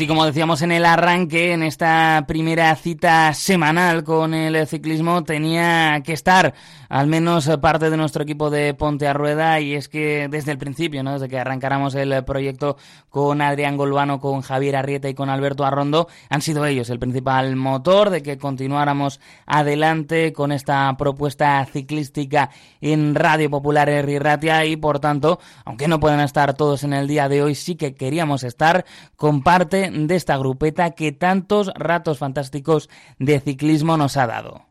Pues 0.00 0.06
sí, 0.06 0.08
como 0.08 0.24
decíamos 0.24 0.62
en 0.62 0.72
el 0.72 0.86
arranque, 0.86 1.52
en 1.52 1.62
esta 1.62 2.24
primera 2.26 2.74
cita 2.74 3.34
semanal 3.34 4.02
con 4.02 4.32
el 4.32 4.66
ciclismo, 4.66 5.24
tenía 5.24 6.00
que 6.02 6.14
estar 6.14 6.54
al 6.88 7.06
menos 7.06 7.48
parte 7.60 7.90
de 7.90 7.96
nuestro 7.96 8.22
equipo 8.22 8.48
de 8.50 8.72
Ponte 8.74 9.06
a 9.06 9.12
Rueda 9.12 9.60
y 9.60 9.74
es 9.74 9.88
que 9.88 10.26
desde 10.28 10.52
el 10.52 10.58
principio, 10.58 11.02
¿no? 11.02 11.12
desde 11.12 11.28
que 11.28 11.38
arrancáramos 11.38 11.94
el 11.94 12.24
proyecto 12.24 12.78
con 13.10 13.42
Adrián 13.42 13.76
Golbano, 13.76 14.20
con 14.20 14.40
Javier 14.40 14.74
Arrieta 14.74 15.08
y 15.08 15.14
con 15.14 15.28
Alberto 15.28 15.64
Arrondo, 15.64 16.08
han 16.30 16.40
sido 16.40 16.64
ellos 16.64 16.88
el 16.88 16.98
principal 16.98 17.54
motor 17.54 18.10
de 18.10 18.22
que 18.22 18.38
continuáramos 18.38 19.20
adelante 19.46 20.32
con 20.32 20.50
esta 20.50 20.96
propuesta 20.96 21.64
ciclística 21.66 22.50
en 22.80 23.14
Radio 23.14 23.50
Popular 23.50 23.88
Ratia 24.18 24.64
y 24.64 24.76
por 24.76 24.98
tanto, 24.98 25.38
aunque 25.64 25.88
no 25.88 26.00
puedan 26.00 26.20
estar 26.20 26.54
todos 26.54 26.84
en 26.84 26.92
el 26.92 27.06
día 27.06 27.28
de 27.28 27.42
hoy, 27.42 27.54
sí 27.54 27.76
que 27.76 27.94
queríamos 27.94 28.42
estar 28.42 28.84
con 29.14 29.42
parte 29.42 29.89
de 29.90 30.16
esta 30.16 30.36
grupeta 30.36 30.92
que 30.92 31.12
tantos 31.12 31.72
ratos 31.74 32.18
fantásticos 32.18 32.88
de 33.18 33.40
ciclismo 33.40 33.96
nos 33.96 34.16
ha 34.16 34.26
dado. 34.26 34.70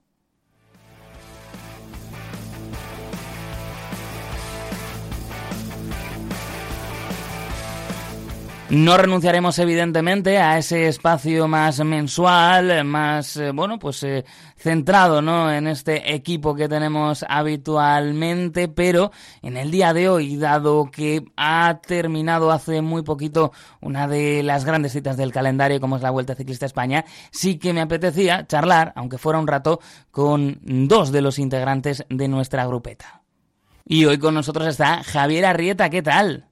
No 8.70 8.98
renunciaremos 8.98 9.58
evidentemente 9.58 10.38
a 10.38 10.60
ese 10.60 10.88
espacio 10.88 11.48
más 11.48 11.84
mensual, 11.84 12.86
más 12.86 13.36
eh, 13.36 13.50
bueno, 13.52 13.80
pues 13.80 14.04
eh, 14.04 14.24
centrado, 14.60 15.22
¿no? 15.22 15.52
En 15.52 15.68
este 15.68 16.14
equipo 16.14 16.54
que 16.54 16.68
tenemos 16.68 17.26
habitualmente, 17.28 18.68
pero 18.68 19.12
en 19.42 19.56
el 19.56 19.72
día 19.72 19.94
de 19.94 20.10
hoy, 20.10 20.36
dado 20.36 20.92
que 20.92 21.24
ha 21.38 21.80
terminado 21.82 22.52
hace 22.52 22.82
muy 22.82 23.04
poquito 23.04 23.54
una 23.82 24.08
de 24.08 24.44
las 24.44 24.66
grandes 24.66 24.92
citas 24.92 25.16
del 25.16 25.32
calendario, 25.32 25.80
como 25.80 25.96
es 25.96 26.02
la 26.02 26.12
Vuelta 26.12 26.36
Ciclista 26.36 26.66
España, 26.66 27.06
sí 27.32 27.58
que 27.58 27.74
me 27.74 27.82
apetecía 27.82 28.46
charlar, 28.48 28.92
aunque 28.96 29.18
fuera 29.18 29.40
un 29.40 29.48
rato, 29.48 29.80
con 30.12 30.60
dos 30.62 31.12
de 31.12 31.22
los 31.22 31.40
integrantes 31.40 32.06
de 32.10 32.28
nuestra 32.28 32.68
grupeta. 32.68 33.24
Y 33.86 34.06
hoy 34.06 34.20
con 34.20 34.34
nosotros 34.34 34.68
está 34.68 35.04
Javier 35.04 35.46
Arrieta, 35.46 35.90
¿qué 35.90 36.02
tal? 36.02 36.50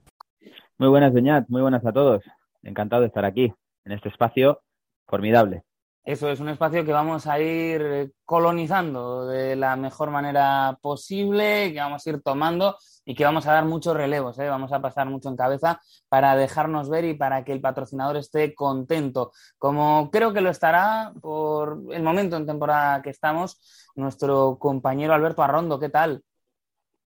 Muy 0.78 0.88
buenas, 0.88 1.12
Beñat, 1.12 1.48
muy 1.48 1.60
buenas 1.60 1.84
a 1.84 1.92
todos. 1.92 2.22
Encantado 2.62 3.02
de 3.02 3.08
estar 3.08 3.24
aquí, 3.24 3.52
en 3.84 3.92
este 3.92 4.08
espacio 4.08 4.62
formidable. 5.06 5.64
Eso 6.08 6.30
es 6.30 6.40
un 6.40 6.48
espacio 6.48 6.86
que 6.86 6.92
vamos 6.92 7.26
a 7.26 7.38
ir 7.38 8.14
colonizando 8.24 9.26
de 9.26 9.54
la 9.56 9.76
mejor 9.76 10.10
manera 10.10 10.78
posible, 10.80 11.70
que 11.70 11.80
vamos 11.80 12.06
a 12.06 12.08
ir 12.08 12.22
tomando 12.22 12.78
y 13.04 13.14
que 13.14 13.26
vamos 13.26 13.46
a 13.46 13.52
dar 13.52 13.66
muchos 13.66 13.94
relevos, 13.94 14.38
¿eh? 14.38 14.48
vamos 14.48 14.72
a 14.72 14.80
pasar 14.80 15.06
mucho 15.06 15.28
en 15.28 15.36
cabeza 15.36 15.82
para 16.08 16.34
dejarnos 16.34 16.88
ver 16.88 17.04
y 17.04 17.12
para 17.12 17.44
que 17.44 17.52
el 17.52 17.60
patrocinador 17.60 18.16
esté 18.16 18.54
contento, 18.54 19.32
como 19.58 20.10
creo 20.10 20.32
que 20.32 20.40
lo 20.40 20.48
estará 20.48 21.12
por 21.20 21.78
el 21.90 22.02
momento 22.02 22.38
en 22.38 22.46
temporada 22.46 23.02
que 23.02 23.10
estamos, 23.10 23.60
nuestro 23.94 24.56
compañero 24.58 25.12
Alberto 25.12 25.42
Arrondo, 25.42 25.78
¿qué 25.78 25.90
tal? 25.90 26.22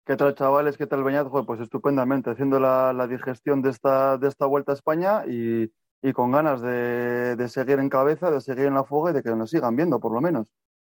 ¿Qué 0.05 0.15
tal, 0.15 0.35
chavales? 0.35 0.77
¿Qué 0.77 0.85
tal, 0.85 1.03
Beñat? 1.03 1.27
Pues 1.47 1.59
estupendamente, 1.59 2.29
haciendo 2.29 2.59
la, 2.59 3.07
digestión 3.07 3.63
de 3.63 3.71
esta, 3.71 4.19
de 4.19 4.27
esta 4.27 4.45
vuelta 4.45 4.73
a 4.73 4.75
España 4.75 5.23
y, 5.25 5.71
con 6.13 6.31
ganas 6.31 6.61
de, 6.61 7.47
seguir 7.47 7.79
en 7.79 7.89
cabeza, 7.89 8.31
de 8.31 8.41
seguir 8.41 8.65
en 8.65 8.73
la 8.73 8.83
fuga 8.83 9.11
y 9.11 9.13
de 9.13 9.21
que 9.21 9.35
nos 9.35 9.51
sigan 9.51 9.75
viendo, 9.75 9.99
por 9.99 10.11
lo 10.11 10.21
menos. 10.21 10.47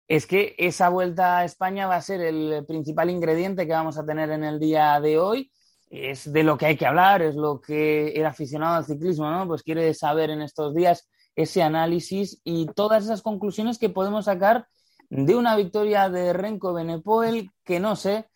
Es 0.09 0.27
que 0.27 0.55
esa 0.59 0.89
vuelta 0.89 1.39
a 1.39 1.45
España 1.45 1.87
va 1.87 1.97
a 1.97 2.03
ser 2.03 2.21
el 2.21 2.65
principal 2.67 3.11
ingrediente 3.11 3.67
que 3.67 3.73
vamos 3.73 3.99
a 3.99 4.05
tener 4.05 4.31
en 4.31 4.45
el 4.45 4.59
día 4.59 5.01
de 5.01 5.19
hoy. 5.19 5.51
Es 5.89 6.33
de 6.33 6.43
lo 6.43 6.59
que 6.59 6.67
hay 6.67 6.77
que 6.77 6.87
hablar, 6.87 7.23
es 7.23 7.37
lo 7.37 7.61
que 7.61 8.09
el 8.09 8.27
aficionado 8.27 8.77
al 8.77 8.85
ciclismo, 8.85 9.31
¿no? 9.31 9.47
Pues 9.47 9.63
quiere 9.63 9.95
saber 9.95 10.31
en 10.31 10.43
estos 10.43 10.75
días 10.75 11.09
ese 11.37 11.63
análisis 11.63 12.41
y 12.43 12.67
todas 12.67 13.05
esas 13.05 13.23
conclusiones 13.23 13.79
que 13.79 13.89
podemos 13.89 14.25
sacar 14.25 14.67
de 15.09 15.37
una 15.37 15.57
victoria 15.57 16.09
de 16.09 16.33
Renko 16.33 16.73
Benepoel 16.73 17.53
que 17.65 17.79
no 17.79 17.95
sé 17.95 18.29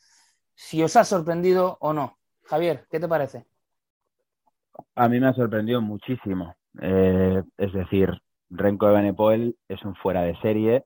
si 0.55 0.83
os 0.83 0.95
ha 0.97 1.05
sorprendido 1.05 1.79
o 1.81 1.93
no. 1.93 2.19
Javier, 2.45 2.87
¿qué 2.91 3.01
te 3.01 3.09
parece? 3.09 3.47
A 4.95 5.09
mí 5.09 5.19
me 5.19 5.29
ha 5.29 5.33
sorprendido 5.33 5.81
muchísimo. 5.81 6.55
Eh, 6.79 7.43
es 7.59 7.73
decir, 7.73 8.11
Renko 8.51 8.89
de 8.89 8.95
Benepoel 8.95 9.57
es 9.69 9.83
un 9.85 9.95
fuera 9.97 10.23
de 10.23 10.37
serie. 10.41 10.85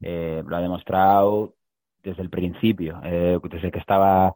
Eh, 0.00 0.42
lo 0.46 0.56
ha 0.56 0.60
demostrado 0.60 1.54
desde 2.02 2.22
el 2.22 2.30
principio, 2.30 3.00
eh, 3.04 3.38
desde 3.50 3.70
que 3.70 3.78
estaba 3.78 4.34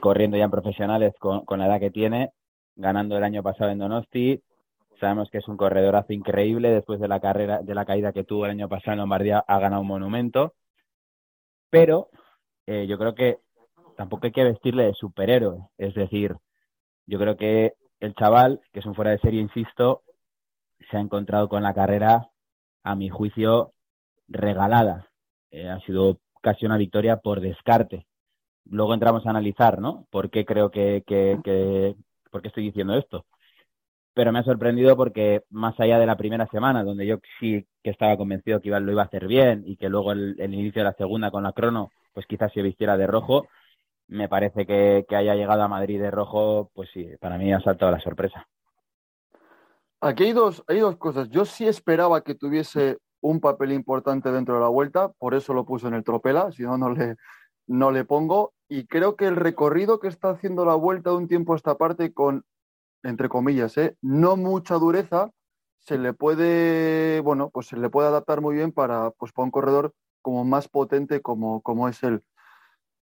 corriendo 0.00 0.36
ya 0.36 0.44
en 0.44 0.50
profesionales 0.50 1.14
con, 1.20 1.44
la 1.58 1.66
edad 1.66 1.78
que 1.78 1.92
tiene, 1.92 2.32
ganando 2.74 3.16
el 3.16 3.22
año 3.22 3.42
pasado 3.42 3.70
en 3.70 3.78
Donosti. 3.78 4.42
Sabemos 4.98 5.30
que 5.30 5.38
es 5.38 5.46
un 5.46 5.56
corredorazo 5.56 6.12
increíble. 6.12 6.70
Después 6.70 6.98
de 6.98 7.06
la 7.06 7.20
carrera, 7.20 7.62
de 7.62 7.74
la 7.74 7.84
caída 7.84 8.12
que 8.12 8.24
tuvo 8.24 8.46
el 8.46 8.52
año 8.52 8.68
pasado 8.68 8.94
en 8.94 8.98
Lombardía, 8.98 9.44
ha 9.46 9.58
ganado 9.60 9.82
un 9.82 9.88
monumento. 9.88 10.54
Pero 11.70 12.08
yo 12.66 12.98
creo 12.98 13.14
que 13.14 13.38
tampoco 13.96 14.26
hay 14.26 14.32
que 14.32 14.44
vestirle 14.44 14.84
de 14.86 14.94
superhéroe. 14.94 15.68
Es 15.78 15.94
decir, 15.94 16.34
yo 17.06 17.18
creo 17.18 17.36
que 17.36 17.74
el 18.00 18.14
chaval, 18.14 18.60
que 18.72 18.80
es 18.80 18.86
un 18.86 18.94
fuera 18.94 19.10
de 19.12 19.18
serie, 19.18 19.40
insisto, 19.40 20.02
se 20.90 20.96
ha 20.96 21.00
encontrado 21.00 21.48
con 21.48 21.62
la 21.62 21.74
carrera, 21.74 22.30
a 22.82 22.94
mi 22.94 23.10
juicio, 23.10 23.72
regalada. 24.28 25.08
Eh, 25.50 25.68
ha 25.68 25.80
sido 25.80 26.18
casi 26.40 26.66
una 26.66 26.78
victoria 26.78 27.18
por 27.18 27.40
descarte. 27.40 28.06
Luego 28.64 28.94
entramos 28.94 29.26
a 29.26 29.30
analizar, 29.30 29.80
¿no? 29.80 30.06
¿Por 30.10 30.30
qué 30.30 30.44
creo 30.44 30.70
que, 30.70 31.02
que, 31.06 31.96
por 32.30 32.42
qué 32.42 32.48
estoy 32.48 32.64
diciendo 32.64 32.94
esto? 32.94 33.26
Pero 34.14 34.32
me 34.32 34.40
ha 34.40 34.44
sorprendido 34.44 34.96
porque 34.96 35.42
más 35.50 35.78
allá 35.78 35.98
de 35.98 36.06
la 36.06 36.16
primera 36.16 36.46
semana, 36.48 36.82
donde 36.82 37.06
yo 37.06 37.18
sí 37.38 37.66
que 37.82 37.90
estaba 37.90 38.16
convencido 38.16 38.60
que 38.60 38.70
lo 38.70 38.92
iba 38.92 39.02
a 39.02 39.06
hacer 39.06 39.26
bien 39.26 39.62
y 39.66 39.76
que 39.76 39.88
luego 39.88 40.12
el 40.12 40.36
inicio 40.38 40.80
de 40.80 40.90
la 40.90 40.94
segunda 40.94 41.30
con 41.30 41.42
la 41.42 41.52
crono, 41.52 41.90
pues 42.12 42.26
quizás 42.26 42.52
se 42.52 42.62
vistiera 42.62 42.96
de 42.96 43.06
rojo, 43.06 43.46
me 44.10 44.28
parece 44.28 44.66
que, 44.66 45.06
haya 45.10 45.34
llegado 45.34 45.62
a 45.62 45.68
Madrid 45.68 46.00
de 46.00 46.10
rojo, 46.10 46.70
pues 46.74 46.90
sí, 46.92 47.08
para 47.20 47.38
mí 47.38 47.52
ha 47.52 47.60
saltado 47.60 47.92
la 47.92 48.00
sorpresa. 48.00 48.46
Aquí 50.00 50.24
hay 50.24 50.32
dos, 50.32 50.64
hay 50.66 50.80
dos 50.80 50.96
cosas. 50.96 51.28
Yo 51.30 51.44
sí 51.44 51.66
esperaba 51.66 52.22
que 52.22 52.34
tuviese 52.34 52.98
un 53.20 53.40
papel 53.40 53.72
importante 53.72 54.32
dentro 54.32 54.54
de 54.54 54.60
la 54.60 54.68
vuelta, 54.68 55.12
por 55.12 55.34
eso 55.34 55.54
lo 55.54 55.64
puse 55.64 55.86
en 55.86 55.94
el 55.94 56.04
tropela, 56.04 56.50
si 56.50 56.64
no, 56.64 56.76
no 56.76 56.90
le, 56.90 57.16
no 57.66 57.92
le 57.92 58.04
pongo. 58.04 58.52
Y 58.68 58.86
creo 58.86 59.14
que 59.14 59.26
el 59.26 59.36
recorrido 59.36 60.00
que 60.00 60.08
está 60.08 60.30
haciendo 60.30 60.64
la 60.64 60.74
vuelta 60.74 61.10
de 61.10 61.16
un 61.16 61.28
tiempo 61.28 61.52
a 61.52 61.56
esta 61.56 61.76
parte 61.76 62.12
con, 62.12 62.44
entre 63.04 63.28
comillas, 63.28 63.76
¿eh? 63.78 63.96
no 64.02 64.36
mucha 64.36 64.74
dureza, 64.74 65.30
se 65.78 65.98
le 65.98 66.14
puede, 66.14 67.20
bueno, 67.20 67.50
pues 67.50 67.68
se 67.68 67.76
le 67.76 67.90
puede 67.90 68.08
adaptar 68.08 68.40
muy 68.40 68.56
bien 68.56 68.72
para, 68.72 69.12
pues, 69.12 69.32
para 69.32 69.44
un 69.44 69.50
corredor 69.50 69.94
como 70.20 70.44
más 70.44 70.68
potente 70.68 71.22
como, 71.22 71.62
como 71.62 71.88
es 71.88 72.02
él. 72.02 72.22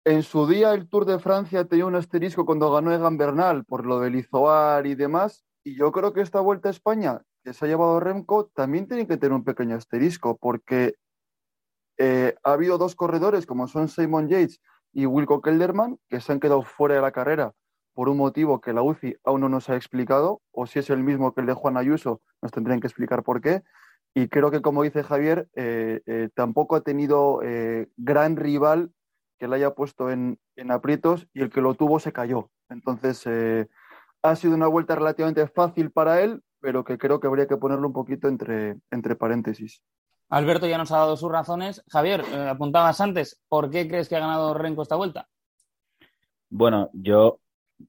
En 0.07 0.23
su 0.23 0.47
día 0.47 0.73
el 0.73 0.89
Tour 0.89 1.05
de 1.05 1.19
Francia 1.19 1.65
tenía 1.65 1.85
un 1.85 1.97
asterisco 1.97 2.47
cuando 2.47 2.71
ganó 2.71 2.95
Egan 2.95 3.19
Bernal 3.19 3.65
por 3.65 3.85
lo 3.85 3.99
del 3.99 4.15
Izoar 4.15 4.87
y 4.87 4.95
demás, 4.95 5.45
y 5.65 5.75
yo 5.75 5.91
creo 5.91 6.13
que 6.13 6.21
esta 6.21 6.39
vuelta 6.39 6.69
a 6.69 6.71
España 6.71 7.23
que 7.43 7.53
se 7.53 7.65
ha 7.65 7.69
llevado 7.69 7.99
Remco 7.99 8.47
también 8.55 8.87
tiene 8.87 9.09
que 9.09 9.17
tener 9.17 9.33
un 9.33 9.43
pequeño 9.43 9.75
asterisco, 9.75 10.37
porque 10.41 10.95
eh, 11.99 12.37
ha 12.45 12.53
habido 12.53 12.79
dos 12.79 12.95
corredores 12.95 13.47
como 13.47 13.67
son 13.67 13.89
Simon 13.89 14.29
Yates 14.29 14.61
y 14.93 15.07
Wilco 15.07 15.43
Kelderman 15.43 15.99
que 16.09 16.21
se 16.21 16.31
han 16.31 16.39
quedado 16.39 16.63
fuera 16.63 16.95
de 16.95 17.01
la 17.01 17.11
carrera 17.11 17.53
por 17.93 18.09
un 18.09 18.19
motivo 18.19 18.61
que 18.61 18.73
la 18.73 18.83
UCI 18.83 19.17
aún 19.25 19.41
no 19.41 19.49
nos 19.49 19.69
ha 19.71 19.75
explicado, 19.75 20.41
o 20.53 20.69
si 20.69 20.79
es 20.79 20.89
el 20.89 21.03
mismo 21.03 21.35
que 21.35 21.41
el 21.41 21.49
de 21.49 21.55
Juan 21.55 21.77
Ayuso, 21.77 22.21
nos 22.43 22.53
tendrían 22.53 22.79
que 22.79 22.87
explicar 22.87 23.25
por 23.25 23.41
qué. 23.41 23.65
Y 24.15 24.29
creo 24.29 24.53
que, 24.53 24.63
como 24.63 24.85
dice 24.85 25.03
Javier, 25.03 25.49
eh, 25.57 26.01
eh, 26.07 26.29
tampoco 26.33 26.77
ha 26.77 26.83
tenido 26.83 27.41
gran 27.97 28.37
rival 28.37 28.93
que 29.39 29.49
le 29.49 29.57
haya 29.57 29.75
puesto 29.75 30.11
en, 30.11 30.39
aprietos 30.71 31.29
y 31.33 31.43
el 31.43 31.51
que 31.51 31.61
lo 31.61 31.75
tuvo 31.75 32.01
se 32.01 32.13
cayó. 32.13 32.51
Entonces, 32.69 33.27
eh, 33.27 33.69
ha 34.23 34.37
sido 34.37 34.55
una 34.55 34.67
vuelta 34.67 34.95
relativamente 34.95 35.47
fácil 35.47 35.91
para 35.91 36.23
él, 36.23 36.43
pero 36.61 36.85
que 36.85 36.99
creo 36.99 37.21
que 37.21 37.27
habría 37.27 37.47
que 37.47 37.57
ponerlo 37.57 37.87
un 37.89 37.93
poquito 37.93 38.29
entre, 38.29 38.77
entre 38.91 39.17
paréntesis. 39.17 39.83
Alberto 40.29 40.67
ya 40.67 40.79
nos 40.79 40.91
ha 40.91 40.99
dado 40.99 41.17
sus 41.17 41.31
razones. 41.31 41.85
Javier, 41.89 42.25
eh, 42.33 42.49
apuntabas 42.49 43.01
antes, 43.01 43.41
¿por 43.49 43.71
qué 43.71 43.87
crees 43.87 44.09
que 44.09 44.17
ha 44.17 44.21
ganado 44.21 44.55
Renko 44.55 44.83
esta 44.83 44.97
vuelta? 44.97 45.29
Bueno, 46.51 46.91
yo, 46.93 47.39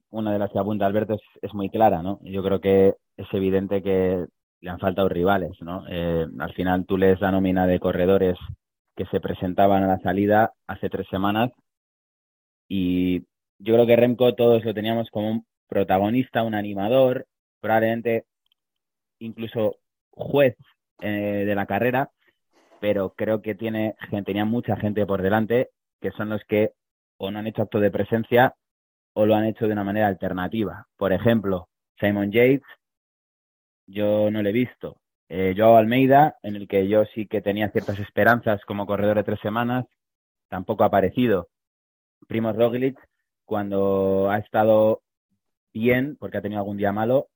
una 0.09 0.33
de 0.33 0.39
las 0.39 0.51
que 0.51 0.59
apunta 0.59 0.85
Alberto 0.85 1.17
es, 1.41 1.53
muy 1.53 1.69
clara, 1.69 2.03
¿no? 2.03 2.19
Yo 2.23 2.43
creo 2.43 2.59
que 2.59 2.95
es 3.15 3.27
evidente 3.33 3.81
que 3.81 4.25
le 4.61 4.69
han 4.69 4.79
faltado 4.79 5.09
rivales, 5.09 5.51
¿no? 5.61 5.85
Eh, 5.89 6.27
al 6.39 6.53
final 6.53 6.85
tú 6.85 6.97
lees 6.97 7.21
la 7.21 7.31
nómina 7.31 7.65
de 7.67 7.79
corredores 7.79 8.37
que 8.97 9.05
se 9.05 9.21
presentaban 9.21 9.83
a 9.83 9.87
la 9.87 9.99
salida 9.99 10.53
hace 10.65 10.89
tres 10.89 11.07
semanas 11.09 11.51
y 12.67 13.19
yo 13.59 13.75
creo 13.75 13.85
que 13.85 13.95
Remco 13.95 14.33
todos 14.35 14.65
lo 14.65 14.73
teníamos 14.73 15.09
como 15.11 15.31
un 15.31 15.45
protagonista, 15.67 16.43
un 16.43 16.55
animador, 16.55 17.27
probablemente 17.61 18.25
incluso 19.19 19.77
juez 20.09 20.55
eh, 21.01 21.43
de 21.45 21.55
la 21.55 21.67
carrera, 21.67 22.09
pero 22.79 23.13
creo 23.15 23.41
que 23.41 23.55
tiene 23.55 23.95
tenía 24.25 24.45
mucha 24.45 24.75
gente 24.75 25.05
por 25.05 25.21
delante 25.21 25.69
que 26.01 26.11
son 26.11 26.29
los 26.29 26.43
que 26.45 26.73
o 27.17 27.29
no 27.29 27.39
han 27.39 27.47
hecho 27.47 27.63
acto 27.63 27.79
de 27.79 27.91
presencia 27.91 28.55
o 29.13 29.25
lo 29.25 29.35
han 29.35 29.45
hecho 29.45 29.67
de 29.67 29.73
una 29.73 29.83
manera 29.83 30.07
alternativa. 30.07 30.87
Por 30.97 31.13
ejemplo, 31.13 31.69
Simon 31.99 32.31
Yates 32.31 32.63
yo 33.87 34.29
no 34.31 34.41
lo 34.41 34.49
he 34.49 34.53
visto. 34.53 34.97
Eh, 35.29 35.53
Joao 35.57 35.77
Almeida, 35.77 36.37
en 36.41 36.55
el 36.55 36.67
que 36.67 36.87
yo 36.87 37.05
sí 37.13 37.27
que 37.27 37.41
tenía 37.41 37.69
ciertas 37.69 37.99
esperanzas 37.99 38.63
como 38.65 38.85
corredor 38.85 39.17
de 39.17 39.23
tres 39.23 39.39
semanas, 39.41 39.85
tampoco 40.49 40.83
ha 40.83 40.87
aparecido. 40.87 41.49
Primo 42.27 42.53
Roglic, 42.53 42.97
cuando 43.45 44.29
ha 44.29 44.37
estado 44.37 45.01
bien, 45.73 46.17
porque 46.19 46.37
ha 46.37 46.41
tenido 46.41 46.59
algún 46.61 46.77
día 46.77 46.91
malo, 46.91 47.29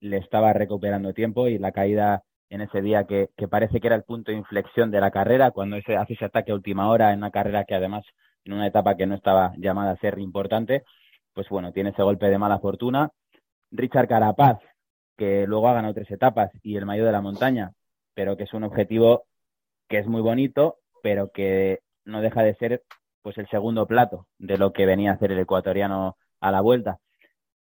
le 0.00 0.18
estaba 0.18 0.52
recuperando 0.52 1.14
tiempo 1.14 1.48
y 1.48 1.58
la 1.58 1.72
caída 1.72 2.22
en 2.50 2.60
ese 2.60 2.82
día 2.82 3.04
que, 3.04 3.30
parece 3.48 3.80
que 3.80 3.88
era 3.88 3.96
el 3.96 4.04
punto 4.04 4.30
de 4.30 4.38
inflexión 4.38 4.90
de 4.90 5.00
la 5.00 5.10
carrera, 5.10 5.50
cuando 5.50 5.76
ese, 5.76 5.96
hace 5.96 6.14
ese 6.14 6.26
ataque 6.26 6.52
a 6.52 6.54
última 6.54 6.88
hora 6.88 7.12
en 7.12 7.18
una 7.18 7.30
carrera 7.30 7.64
que 7.64 7.74
además 7.74 8.04
en 8.44 8.52
una 8.52 8.66
etapa 8.66 8.96
que 8.96 9.06
no 9.06 9.14
estaba 9.14 9.52
llamada 9.56 9.92
a 9.92 9.96
ser 9.96 10.18
importante, 10.18 10.84
pues 11.32 11.48
bueno, 11.48 11.72
tiene 11.72 11.90
ese 11.90 12.02
golpe 12.02 12.26
de 12.26 12.38
mala 12.38 12.58
fortuna. 12.60 13.10
Richard 13.72 14.08
Carapaz, 14.08 14.58
que 15.16 15.46
luego 15.46 15.68
ha 15.68 15.74
ganado 15.74 15.94
tres 15.94 16.10
etapas 16.10 16.50
y 16.62 16.76
el 16.76 16.86
mayor 16.86 17.06
de 17.06 17.12
la 17.12 17.20
montaña, 17.20 17.72
pero 18.14 18.36
que 18.36 18.44
es 18.44 18.54
un 18.54 18.64
objetivo 18.64 19.24
que 19.88 19.98
es 19.98 20.06
muy 20.06 20.20
bonito, 20.20 20.78
pero 21.02 21.30
que 21.30 21.80
no 22.04 22.20
deja 22.20 22.42
de 22.42 22.54
ser 22.56 22.82
pues 23.22 23.38
el 23.38 23.48
segundo 23.48 23.86
plato 23.86 24.26
de 24.38 24.58
lo 24.58 24.72
que 24.72 24.86
venía 24.86 25.10
a 25.10 25.14
hacer 25.14 25.32
el 25.32 25.38
ecuatoriano 25.38 26.16
a 26.40 26.50
la 26.52 26.60
vuelta. 26.60 26.98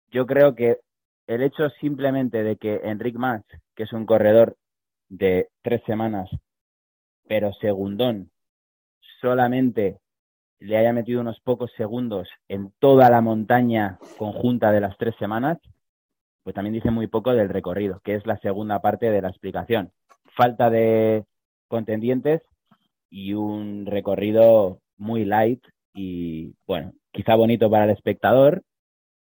Yo 0.09 0.25
creo 0.25 0.55
que 0.55 0.79
el 1.27 1.41
hecho 1.41 1.69
simplemente 1.81 2.43
de 2.43 2.57
que 2.57 2.81
Enric 2.83 3.15
Mas, 3.15 3.43
que 3.75 3.83
es 3.83 3.93
un 3.93 4.05
corredor 4.05 4.57
de 5.09 5.49
tres 5.61 5.81
semanas, 5.85 6.29
pero 7.27 7.53
segundón, 7.53 8.31
solamente 9.21 9.99
le 10.59 10.77
haya 10.77 10.93
metido 10.93 11.21
unos 11.21 11.39
pocos 11.41 11.71
segundos 11.77 12.27
en 12.47 12.71
toda 12.79 13.09
la 13.09 13.21
montaña 13.21 13.99
conjunta 14.17 14.71
de 14.71 14.81
las 14.81 14.97
tres 14.97 15.15
semanas, 15.19 15.59
pues 16.47 16.55
también 16.55 16.75
dice 16.75 16.91
muy 16.91 17.07
poco 17.07 17.33
del 17.33 17.49
recorrido, 17.49 17.99
que 18.05 18.15
es 18.15 18.25
la 18.25 18.37
segunda 18.37 18.79
parte 18.79 19.11
de 19.11 19.21
la 19.21 19.27
explicación. 19.27 19.91
Falta 20.33 20.69
de 20.69 21.25
contendientes 21.67 22.41
y 23.09 23.33
un 23.33 23.85
recorrido 23.85 24.79
muy 24.95 25.25
light 25.25 25.61
y, 25.93 26.53
bueno, 26.65 26.93
quizá 27.11 27.35
bonito 27.35 27.69
para 27.69 27.83
el 27.83 27.89
espectador, 27.89 28.63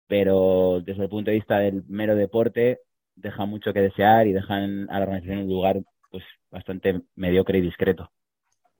pero 0.07 0.81
desde 0.83 1.03
el 1.03 1.09
punto 1.09 1.31
de 1.31 1.37
vista 1.37 1.57
del 1.57 1.85
mero 1.87 2.17
deporte 2.17 2.81
deja 3.15 3.45
mucho 3.45 3.71
que 3.71 3.79
desear 3.79 4.27
y 4.27 4.33
dejan 4.33 4.89
a 4.89 4.99
la 4.99 5.05
organización 5.05 5.43
un 5.43 5.47
lugar 5.47 5.81
pues 6.11 6.25
bastante 6.51 6.99
mediocre 7.15 7.59
y 7.59 7.61
discreto. 7.61 8.11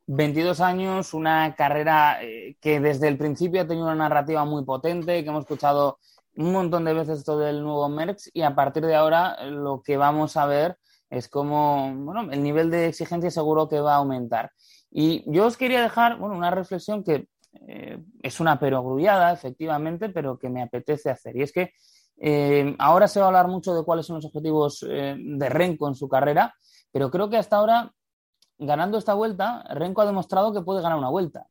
22 0.08 0.60
años, 0.60 1.14
una 1.14 1.56
carrera 1.56 2.22
eh, 2.22 2.58
que 2.60 2.82
desde 2.82 3.08
el 3.08 3.18
principio 3.18 3.62
ha 3.62 3.66
tenido 3.66 3.86
una 3.86 3.96
narrativa 3.96 4.44
muy 4.44 4.66
potente, 4.66 5.24
que 5.24 5.30
hemos 5.30 5.46
escuchado 5.46 6.00
un 6.38 6.52
montón 6.52 6.86
de 6.86 6.94
veces 6.94 7.24
todo 7.24 7.48
el 7.48 7.62
nuevo 7.64 7.88
Merckx 7.90 8.32
y 8.34 8.42
a 8.42 8.56
partir 8.56 8.86
de 8.86 8.96
ahora 8.96 9.36
eh, 9.40 9.50
lo 9.50 9.82
que 9.82 9.98
vamos 9.98 10.38
a 10.38 10.46
ver 10.46 10.78
es 11.10 11.30
como, 11.30 11.94
bueno, 11.96 12.32
el 12.32 12.44
nivel 12.44 12.70
de 12.70 12.88
exigencia 12.88 13.32
seguro 13.32 13.70
que 13.70 13.80
va 13.80 13.94
a 13.94 13.98
aumentar. 13.98 14.52
Y 14.92 15.24
yo 15.32 15.46
os 15.46 15.58
quería 15.58 15.82
dejar, 15.82 16.18
bueno, 16.18 16.36
una 16.36 16.52
reflexión 16.52 17.04
que 17.04 17.28
eh, 17.68 18.04
es 18.22 18.40
una 18.40 18.60
perogrullada, 18.60 19.32
efectivamente, 19.32 20.10
pero 20.10 20.38
que 20.38 20.50
me 20.50 20.62
apetece 20.62 21.10
hacer. 21.10 21.38
Y 21.38 21.44
es 21.44 21.52
que 21.52 21.72
eh, 22.18 22.76
ahora 22.80 23.08
se 23.08 23.20
va 23.20 23.28
a 23.28 23.30
hablar 23.30 23.48
mucho 23.48 23.74
de 23.74 23.84
cuáles 23.84 24.06
son 24.06 24.18
los 24.18 24.26
objetivos 24.26 24.80
de 24.82 25.50
Renko 25.50 25.88
en 25.88 25.96
su 25.96 26.10
carrera, 26.10 26.54
pero 26.92 27.12
creo 27.12 27.30
que 27.30 27.38
hasta 27.38 27.58
ahora, 27.58 27.94
ganando 28.58 28.98
esta 28.98 29.14
vuelta, 29.14 29.64
Renko 29.70 30.02
ha 30.02 30.06
demostrado 30.06 30.54
que 30.54 30.62
puede 30.62 30.82
ganar 30.82 30.98
una 30.98 31.10
vuelta. 31.10 31.48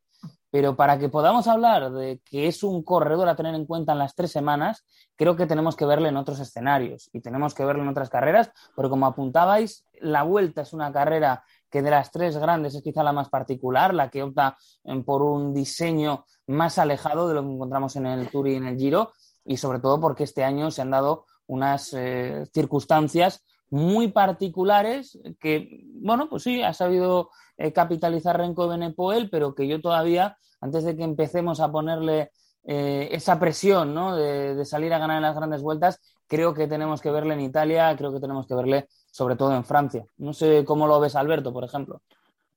Pero 0.54 0.76
para 0.76 1.00
que 1.00 1.08
podamos 1.08 1.48
hablar 1.48 1.90
de 1.90 2.20
que 2.24 2.46
es 2.46 2.62
un 2.62 2.84
corredor 2.84 3.28
a 3.28 3.34
tener 3.34 3.56
en 3.56 3.66
cuenta 3.66 3.90
en 3.90 3.98
las 3.98 4.14
tres 4.14 4.30
semanas, 4.30 4.86
creo 5.16 5.34
que 5.34 5.46
tenemos 5.46 5.74
que 5.74 5.84
verle 5.84 6.10
en 6.10 6.16
otros 6.16 6.38
escenarios 6.38 7.10
y 7.12 7.22
tenemos 7.22 7.54
que 7.54 7.64
verle 7.64 7.82
en 7.82 7.88
otras 7.88 8.08
carreras, 8.08 8.52
porque 8.76 8.88
como 8.88 9.04
apuntabais, 9.04 9.84
la 9.94 10.22
vuelta 10.22 10.62
es 10.62 10.72
una 10.72 10.92
carrera 10.92 11.42
que 11.68 11.82
de 11.82 11.90
las 11.90 12.12
tres 12.12 12.36
grandes 12.36 12.76
es 12.76 12.84
quizá 12.84 13.02
la 13.02 13.12
más 13.12 13.30
particular, 13.30 13.92
la 13.92 14.10
que 14.10 14.22
opta 14.22 14.56
em, 14.84 15.02
por 15.02 15.22
un 15.22 15.52
diseño 15.52 16.24
más 16.46 16.78
alejado 16.78 17.26
de 17.26 17.34
lo 17.34 17.42
que 17.42 17.52
encontramos 17.52 17.96
en 17.96 18.06
el 18.06 18.30
Tour 18.30 18.46
y 18.46 18.54
en 18.54 18.68
el 18.68 18.78
Giro, 18.78 19.12
y 19.44 19.56
sobre 19.56 19.80
todo 19.80 20.00
porque 20.00 20.22
este 20.22 20.44
año 20.44 20.70
se 20.70 20.82
han 20.82 20.90
dado 20.92 21.26
unas 21.48 21.92
eh, 21.94 22.46
circunstancias 22.54 23.44
muy 23.74 24.06
particulares 24.06 25.18
que, 25.40 25.84
bueno, 25.94 26.28
pues 26.28 26.44
sí, 26.44 26.62
ha 26.62 26.72
sabido 26.72 27.30
eh, 27.56 27.72
capitalizar 27.72 28.38
Renko 28.38 28.68
Benepoel, 28.68 29.28
pero 29.30 29.56
que 29.56 29.66
yo 29.66 29.80
todavía, 29.80 30.38
antes 30.60 30.84
de 30.84 30.96
que 30.96 31.02
empecemos 31.02 31.58
a 31.58 31.72
ponerle 31.72 32.30
eh, 32.62 33.08
esa 33.10 33.40
presión 33.40 33.92
¿no? 33.92 34.14
de, 34.14 34.64
salir 34.64 34.94
a 34.94 34.98
ganar 34.98 35.16
en 35.16 35.24
las 35.24 35.34
grandes 35.34 35.60
vueltas, 35.60 36.00
creo 36.28 36.54
que 36.54 36.68
tenemos 36.68 37.00
que 37.00 37.10
verle 37.10 37.34
en 37.34 37.40
Italia, 37.40 37.92
creo 37.98 38.12
que 38.12 38.20
tenemos 38.20 38.46
que 38.46 38.54
verle 38.54 38.86
sobre 39.10 39.34
todo 39.34 39.52
en 39.56 39.64
Francia. 39.64 40.06
No 40.18 40.32
sé 40.32 40.64
cómo 40.64 40.86
lo 40.86 41.00
ves, 41.00 41.16
Alberto, 41.16 41.52
por 41.52 41.64
ejemplo. 41.64 42.00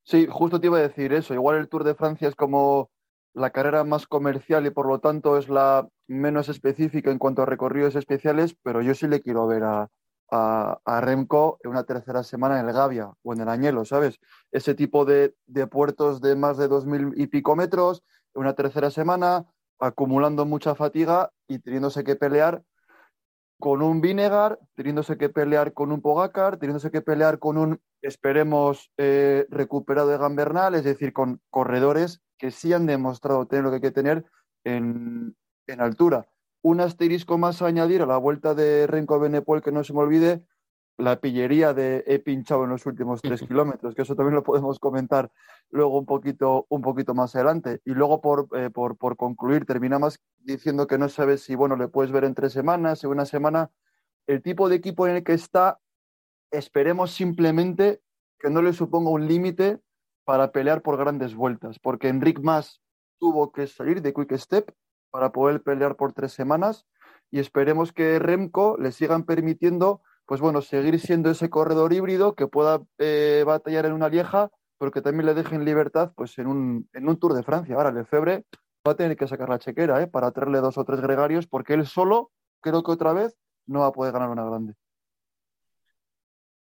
Sí, 0.03 0.27
justo 0.29 0.61
te 0.61 0.67
iba 0.67 0.77
a 0.77 0.81
decir 0.81 1.13
eso. 1.13 1.33
Igual 1.33 1.57
el 1.57 1.67
Tour 1.67 1.83
de 1.83 1.95
Francia 1.95 2.27
es 2.27 2.35
como 2.35 2.91
la 3.33 3.49
carrera 3.49 3.83
más 3.83 4.05
comercial 4.05 4.67
y 4.67 4.69
por 4.69 4.87
lo 4.87 4.99
tanto 4.99 5.35
es 5.35 5.49
la 5.49 5.87
menos 6.05 6.47
específica 6.47 7.09
en 7.09 7.17
cuanto 7.17 7.41
a 7.41 7.47
recorridos 7.47 7.95
especiales, 7.95 8.55
pero 8.61 8.83
yo 8.83 8.93
sí 8.93 9.07
le 9.07 9.21
quiero 9.21 9.47
ver 9.47 9.63
a, 9.63 9.89
a, 10.29 11.01
Remco 11.01 11.57
en 11.63 11.71
una 11.71 11.83
tercera 11.83 12.23
semana 12.23 12.59
en 12.59 12.67
el 12.67 12.73
Gavia 12.73 13.11
o 13.23 13.33
en 13.33 13.41
el 13.41 13.49
Añelo, 13.49 13.85
¿sabes? 13.85 14.19
Ese 14.51 14.75
tipo 14.75 15.05
de, 15.05 15.35
de 15.45 15.67
puertos 15.67 16.21
de 16.21 16.35
más 16.35 16.57
de 16.57 16.67
dos 16.67 16.85
mil 16.85 17.13
y 17.15 17.27
pico 17.27 17.55
metros, 17.55 18.03
en 18.33 18.41
una 18.41 18.53
tercera 18.53 18.91
semana, 18.91 19.45
acumulando 19.79 20.45
mucha 20.45 20.75
fatiga 20.75 21.31
y 21.47 21.59
teniéndose 21.59 22.03
que 22.03 22.15
pelear 22.15 22.63
con 23.59 23.81
un 23.81 24.01
Vinegar, 24.01 24.59
teniéndose 24.75 25.17
que 25.17 25.29
pelear 25.29 25.73
con 25.73 25.91
un 25.91 26.01
Pogacar, 26.01 26.57
teniéndose 26.57 26.91
que 26.91 27.01
pelear 27.01 27.39
con 27.39 27.57
un, 27.57 27.81
esperemos, 28.01 28.91
eh, 28.97 29.47
recuperado 29.49 30.09
de 30.09 30.17
Gambernal, 30.17 30.75
es 30.75 30.83
decir, 30.83 31.13
con 31.13 31.41
corredores 31.49 32.21
que 32.37 32.51
sí 32.51 32.73
han 32.73 32.85
demostrado 32.85 33.47
tener 33.47 33.63
lo 33.63 33.69
que 33.71 33.75
hay 33.75 33.81
que 33.81 33.91
tener 33.91 34.25
en, 34.63 35.35
altura. 35.79 36.27
Un 36.67 36.81
asterisco 36.81 37.37
más 37.37 37.61
a 37.61 37.67
añadir 37.67 38.01
a 38.01 38.05
la 38.05 38.17
vuelta 38.17 38.53
de 38.53 38.87
Renko 38.87 39.21
Benepol, 39.21 39.61
que 39.61 39.71
no 39.71 39.85
se 39.85 39.93
me 39.93 39.99
olvide, 39.99 40.43
la 40.97 41.21
pillería 41.21 41.73
de 41.73 42.03
he 42.07 42.19
pinchado 42.19 42.65
en 42.65 42.71
los 42.71 42.85
últimos 42.85 43.21
tres 43.21 43.39
kilómetros, 43.39 43.95
que 43.95 44.01
eso 44.01 44.17
también 44.17 44.35
lo 44.35 44.43
podemos 44.43 44.77
comentar 44.77 45.31
luego 45.69 45.97
un 45.97 46.05
poquito, 46.05 46.65
un 46.67 46.81
poquito 46.81 47.13
más 47.13 47.33
adelante. 47.37 47.79
Y 47.85 47.91
luego, 47.91 48.19
por, 48.19 48.49
eh, 48.51 48.69
por, 48.69 48.97
por, 48.97 49.15
concluir, 49.15 49.65
termina 49.65 49.97
más 49.97 50.19
diciendo 50.39 50.87
que 50.87 50.97
no 50.97 51.07
sabes 51.07 51.41
si, 51.41 51.55
bueno, 51.55 51.77
le 51.77 51.87
puedes 51.87 52.11
ver 52.11 52.25
en 52.25 52.35
tres 52.35 52.51
semanas, 52.51 53.01
en 53.01 53.11
una 53.11 53.25
semana. 53.25 53.71
El 54.25 54.41
tipo 54.41 54.67
de 54.67 54.75
equipo 54.75 55.07
en 55.07 55.15
el 55.15 55.23
que 55.23 55.35
está, 55.35 55.79
esperemos 56.51 57.11
simplemente 57.11 58.01
que 58.39 58.49
no 58.49 58.61
le 58.61 58.73
suponga 58.73 59.09
un 59.09 59.25
límite 59.25 59.79
para 60.25 60.51
pelear 60.51 60.81
por 60.81 60.97
grandes 60.97 61.33
vueltas, 61.33 61.79
porque 61.79 62.09
Enric 62.09 62.41
Mas 62.41 62.81
tuvo 63.19 63.53
que 63.53 63.67
salir 63.67 64.01
de 64.01 64.13
Quick 64.13 64.35
Step 64.35 64.75
para 65.11 65.31
poder 65.31 65.61
pelear 65.61 65.95
por 65.95 66.13
tres 66.13 66.33
semanas 66.33 66.85
y 67.31 67.39
esperemos 67.39 67.93
que 67.93 68.19
Remco 68.19 68.77
le 68.77 68.91
sigan 68.91 69.23
permitiendo 69.23 70.01
pues 70.25 70.41
bueno, 70.41 70.61
seguir 70.61 70.99
siendo 70.99 71.29
ese 71.29 71.49
corredor 71.49 71.93
híbrido 71.93 72.35
que 72.35 72.47
pueda 72.47 72.81
eh, 72.97 73.43
batallar 73.47 73.85
en 73.85 73.93
una 73.93 74.09
lieja, 74.09 74.49
pero 74.77 74.91
que 74.91 75.01
también 75.01 75.25
le 75.25 75.33
dejen 75.33 75.63
libertad 75.63 76.11
pues 76.15 76.37
en 76.37 76.47
un, 76.47 76.89
en 76.93 77.07
un 77.07 77.17
Tour 77.17 77.33
de 77.33 77.43
Francia. 77.43 77.75
Ahora, 77.75 77.93
Lefebvre 77.93 78.43
va 78.85 78.91
a 78.91 78.95
tener 78.95 79.15
que 79.15 79.27
sacar 79.27 79.47
la 79.47 79.57
chequera 79.57 80.01
¿eh? 80.01 80.07
para 80.07 80.31
traerle 80.31 80.59
dos 80.59 80.77
o 80.77 80.83
tres 80.83 80.99
gregarios, 80.99 81.47
porque 81.47 81.75
él 81.75 81.85
solo, 81.85 82.31
creo 82.61 82.83
que 82.83 82.91
otra 82.91 83.13
vez, 83.13 83.37
no 83.67 83.79
va 83.79 83.87
a 83.87 83.91
poder 83.93 84.11
ganar 84.11 84.29
una 84.29 84.43
grande 84.43 84.75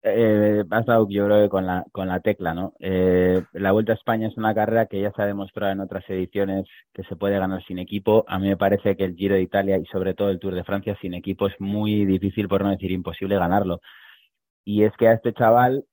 eh, 0.04 0.64
has 0.70 0.86
dado 0.86 1.08
yo 1.08 1.26
creo 1.26 1.42
que 1.44 1.48
con 1.48 1.66
la, 1.66 1.84
con 1.92 2.08
la 2.08 2.20
tecla, 2.20 2.54
¿no? 2.54 2.74
Eh, 2.80 3.42
la 3.52 3.72
Vuelta 3.72 3.92
a 3.92 3.94
España 3.94 4.28
es 4.28 4.36
una 4.36 4.54
carrera 4.54 4.86
que 4.86 5.00
ya 5.00 5.12
se 5.12 5.22
ha 5.22 5.26
demostrado 5.26 5.72
en 5.72 5.80
otras 5.80 6.08
ediciones 6.10 6.66
que 6.92 7.04
se 7.04 7.16
puede 7.16 7.38
ganar 7.38 7.62
sin 7.64 7.78
equipo. 7.78 8.24
A 8.28 8.38
mí 8.38 8.48
me 8.48 8.56
parece 8.56 8.96
que 8.96 9.04
el 9.04 9.14
Giro 9.14 9.34
de 9.36 9.42
Italia 9.42 9.78
y 9.78 9.86
sobre 9.86 10.14
todo 10.14 10.30
el 10.30 10.40
Tour 10.40 10.54
de 10.54 10.64
Francia 10.64 10.96
sin 11.00 11.14
equipo 11.14 11.46
es 11.46 11.54
muy 11.60 12.04
difícil, 12.04 12.48
por 12.48 12.62
no 12.62 12.70
decir 12.70 12.90
imposible, 12.90 13.36
ganarlo. 13.38 13.80
Y 14.64 14.84
es 14.84 14.92
que 14.98 15.08
a 15.08 15.14
este 15.14 15.32
chaval 15.34 15.84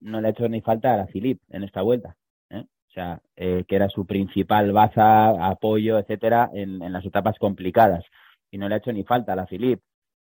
no 0.00 0.20
le 0.20 0.28
ha 0.28 0.30
hecho 0.32 0.48
ni 0.48 0.60
falta 0.60 0.94
a 0.94 0.96
la 0.98 1.06
Filip 1.08 1.40
en 1.50 1.64
esta 1.64 1.82
vuelta. 1.82 2.16
¿eh? 2.50 2.64
O 2.88 2.92
sea, 2.92 3.20
eh, 3.36 3.64
que 3.68 3.76
era 3.76 3.88
su 3.88 4.06
principal 4.06 4.72
baza, 4.72 5.48
apoyo, 5.48 5.98
etcétera, 5.98 6.50
en, 6.54 6.82
en 6.82 6.92
las 6.92 7.04
etapas 7.04 7.38
complicadas. 7.38 8.04
Y 8.50 8.58
no 8.58 8.68
le 8.68 8.76
ha 8.76 8.78
hecho 8.78 8.92
ni 8.92 9.04
falta 9.04 9.34
a 9.34 9.36
la 9.36 9.46
Filip. 9.46 9.80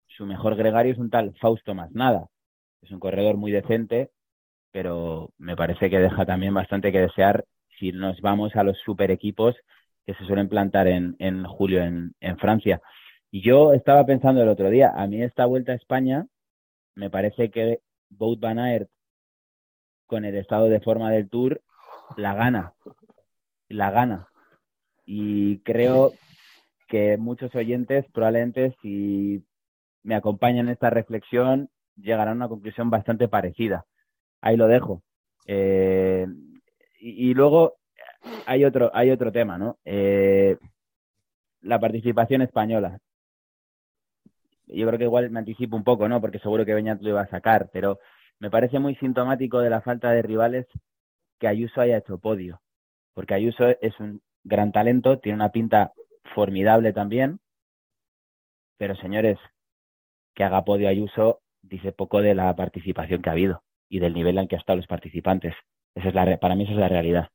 Su 0.09 0.27
mejor 0.27 0.57
gregario 0.57 0.93
es 0.93 0.99
un 0.99 1.11
tal 1.11 1.35
Fausto 1.41 1.75
más 1.75 1.93
nada 1.93 2.29
es 2.85 2.91
un 2.91 3.01
corredor 3.01 3.37
muy 3.37 3.51
decente, 3.51 4.11
pero 4.71 5.31
me 5.39 5.57
parece 5.57 5.91
que 5.91 5.99
deja 5.99 6.27
también 6.27 6.55
bastante 6.55 6.93
que 6.93 7.01
desear 7.01 7.45
si 7.79 7.93
nos 7.93 8.21
vamos 8.21 8.55
a 8.57 8.63
los 8.65 8.79
super 8.79 9.11
equipos 9.11 9.57
que 10.07 10.15
se 10.15 10.25
suelen 10.25 10.49
plantar 10.49 10.87
en, 10.87 11.17
en 11.19 11.45
julio 11.45 11.83
en, 11.83 12.15
en 12.21 12.39
Francia. 12.39 12.81
Y 13.31 13.43
yo 13.43 13.73
estaba 13.73 14.05
pensando 14.05 14.43
el 14.43 14.49
otro 14.49 14.71
día, 14.71 14.93
a 14.95 15.07
mí 15.07 15.23
esta 15.23 15.47
vuelta 15.47 15.73
a 15.73 15.77
España 15.77 16.27
me 16.95 17.11
parece 17.11 17.51
que 17.51 17.81
Bout 18.11 18.39
Van 18.39 18.59
Aert 18.59 18.89
con 20.07 20.25
el 20.25 20.37
estado 20.37 20.69
de 20.69 20.81
forma 20.81 21.11
del 21.11 21.29
Tour 21.29 21.63
la 22.17 22.35
gana, 22.35 22.75
la 23.69 23.91
gana. 23.91 24.29
Y 25.05 25.59
creo 25.61 26.13
que 26.87 27.17
muchos 27.17 27.55
oyentes 27.55 28.05
probablemente 28.13 28.77
si 28.81 29.45
me 30.03 30.15
acompañan 30.15 30.67
en 30.67 30.73
esta 30.73 30.91
reflexión 30.91 31.71
llegarán 31.97 32.35
a 32.35 32.37
una 32.37 32.49
conclusión 32.49 32.91
bastante 32.91 33.29
parecida. 33.29 33.85
Ahí 34.41 34.57
lo 34.57 34.67
dejo. 34.67 35.03
Eh, 35.47 36.27
y, 37.01 37.35
luego 37.35 37.77
hay 38.47 38.65
otro, 38.65 38.91
hay 38.95 39.11
otro 39.11 39.33
tema, 39.33 39.59
¿no? 39.59 39.79
Eh, 39.85 40.57
la 41.61 41.79
participación 41.79 42.43
española. 42.43 42.99
Yo 44.67 44.87
creo 44.87 44.99
que 44.99 45.05
igual 45.05 45.31
me 45.31 45.41
anticipo 45.41 45.77
un 45.77 45.85
poco, 45.85 46.09
¿no? 46.09 46.21
Porque 46.21 46.39
seguro 46.39 46.65
que 46.65 46.75
Beñat 46.75 47.01
lo 47.03 47.11
iba 47.11 47.21
a 47.21 47.29
sacar, 47.29 47.71
pero 47.73 47.99
me 48.39 48.51
parece 48.51 48.79
muy 48.79 48.95
sintomático 48.97 49.61
de 49.61 49.71
la 49.71 49.83
falta 49.83 50.11
de 50.11 50.23
rivales 50.23 50.67
que 51.39 51.49
Ayuso 51.49 51.81
haya 51.81 51.99
hecho 51.99 52.19
podio. 52.19 52.61
Porque 53.13 53.35
Ayuso 53.35 53.69
es 53.81 53.99
un 54.01 54.23
gran 54.43 54.73
talento, 54.73 55.19
tiene 55.19 55.37
una 55.37 55.53
pinta 55.53 55.93
formidable 56.35 56.93
también, 56.93 57.41
pero 58.77 58.97
señores, 58.97 59.39
que 60.35 60.45
haga 60.45 60.65
podio 60.65 60.89
Ayuso 60.89 61.41
dice 61.69 61.93
poco 61.93 62.21
de 62.21 62.35
la 62.35 62.55
participación 62.55 63.23
que 63.23 63.29
ha 63.29 63.33
habido 63.33 63.63
y 63.89 63.99
del 63.99 64.15
nivel 64.15 64.39
en 64.39 64.49
que 64.49 64.57
han 64.57 64.61
estado 64.61 64.77
los 64.77 64.87
participantes. 64.87 65.55
Esa 65.95 66.09
es 66.09 66.15
la, 66.15 66.37
para 66.39 66.55
mí 66.55 66.65
esa 66.65 66.73
es 66.73 66.79
la 66.79 66.89
realidad. 66.89 67.29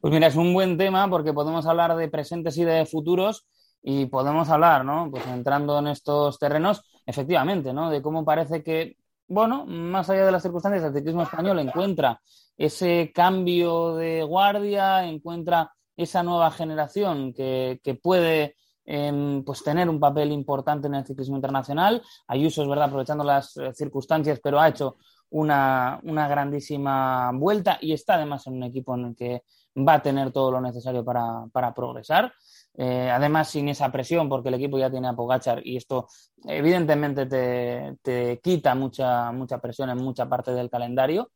Pues 0.00 0.12
mira, 0.12 0.26
es 0.26 0.36
un 0.36 0.52
buen 0.52 0.76
tema 0.76 1.08
porque 1.08 1.32
podemos 1.32 1.66
hablar 1.66 1.96
de 1.96 2.08
presentes 2.08 2.56
y 2.58 2.64
de 2.64 2.84
futuros 2.86 3.46
y 3.82 4.06
podemos 4.06 4.48
hablar, 4.50 4.84
¿no? 4.84 5.08
Pues 5.10 5.26
entrando 5.26 5.78
en 5.78 5.88
estos 5.88 6.38
terrenos, 6.38 6.82
efectivamente, 7.06 7.72
¿no? 7.72 7.90
De 7.90 8.02
cómo 8.02 8.24
parece 8.24 8.62
que, 8.62 8.96
bueno, 9.28 9.64
más 9.66 10.10
allá 10.10 10.26
de 10.26 10.32
las 10.32 10.42
circunstancias, 10.42 10.84
el 10.84 10.94
ciclismo 10.94 11.22
español 11.22 11.58
encuentra 11.60 12.20
ese 12.56 13.12
cambio 13.14 13.94
de 13.94 14.22
guardia, 14.22 15.06
encuentra 15.06 15.72
esa 15.96 16.22
nueva 16.22 16.50
generación 16.50 17.32
que, 17.32 17.80
que 17.82 17.94
puede 17.94 18.56
em, 18.86 19.42
pues 19.44 19.62
tener 19.62 19.88
un 19.88 20.00
papel 20.00 20.32
importante 20.32 20.86
en 20.86 20.94
el 20.94 21.04
ciclismo 21.04 21.36
internacional. 21.36 22.02
Ayuso 22.28 22.62
es 22.62 22.68
verdad, 22.68 22.86
aprovechando 22.86 23.24
las 23.24 23.56
eh, 23.56 23.72
circunstancias, 23.74 24.40
pero 24.42 24.60
ha 24.60 24.68
hecho 24.68 24.96
una, 25.30 26.00
una, 26.04 26.28
grandísima 26.28 27.32
vuelta 27.34 27.78
y 27.80 27.92
está 27.92 28.14
además 28.14 28.46
en 28.46 28.54
un 28.54 28.62
equipo 28.62 28.94
en 28.94 29.06
el 29.06 29.16
que 29.16 29.42
va 29.76 29.94
a 29.94 30.02
tener 30.02 30.30
todo 30.30 30.52
lo 30.52 30.60
necesario 30.60 31.04
para, 31.04 31.46
para 31.52 31.74
progresar. 31.74 32.32
Eh, 32.78 33.10
además, 33.10 33.48
sin 33.48 33.68
esa 33.68 33.90
presión, 33.90 34.28
porque 34.28 34.48
el 34.48 34.54
equipo 34.54 34.78
ya 34.78 34.90
tiene 34.90 35.08
a 35.08 35.14
Pogachar 35.14 35.66
y 35.66 35.76
esto 35.76 36.08
evidentemente 36.44 37.26
te, 37.26 37.96
te 38.02 38.38
quita 38.40 38.74
mucha, 38.74 39.32
mucha 39.32 39.58
presión 39.58 39.90
en 39.90 39.98
mucha 39.98 40.28
parte 40.28 40.52
del 40.52 40.70
calendario. 40.70 41.30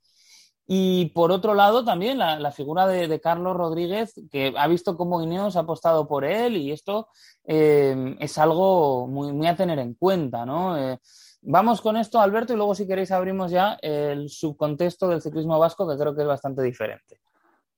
Y 0.72 1.06
por 1.06 1.32
otro 1.32 1.54
lado, 1.54 1.84
también 1.84 2.16
la, 2.16 2.52
figura 2.52 2.86
de, 2.86 3.20
Carlos 3.20 3.56
Rodríguez, 3.56 4.14
que 4.30 4.54
ha 4.56 4.68
visto 4.68 4.96
cómo 4.96 5.20
Ineos 5.20 5.56
ha 5.56 5.60
apostado 5.60 6.06
por 6.06 6.24
él 6.24 6.56
y 6.56 6.70
esto 6.70 7.08
eh, 7.44 8.16
es 8.20 8.38
algo 8.38 9.08
muy, 9.08 9.48
a 9.48 9.56
tener 9.56 9.80
en 9.80 9.94
cuenta, 9.94 10.46
¿no? 10.46 10.78
Eh, 10.78 10.96
vamos 11.42 11.80
con 11.80 11.96
esto, 11.96 12.20
Alberto, 12.20 12.52
y 12.52 12.56
luego 12.56 12.76
si 12.76 12.86
queréis 12.86 13.10
abrimos 13.10 13.50
ya 13.50 13.78
el 13.82 14.28
subcontexto 14.28 15.08
del 15.08 15.20
ciclismo 15.20 15.58
vasco, 15.58 15.88
que 15.88 15.98
creo 15.98 16.14
que 16.14 16.22
es 16.22 16.28
bastante 16.28 16.62
diferente. 16.62 17.20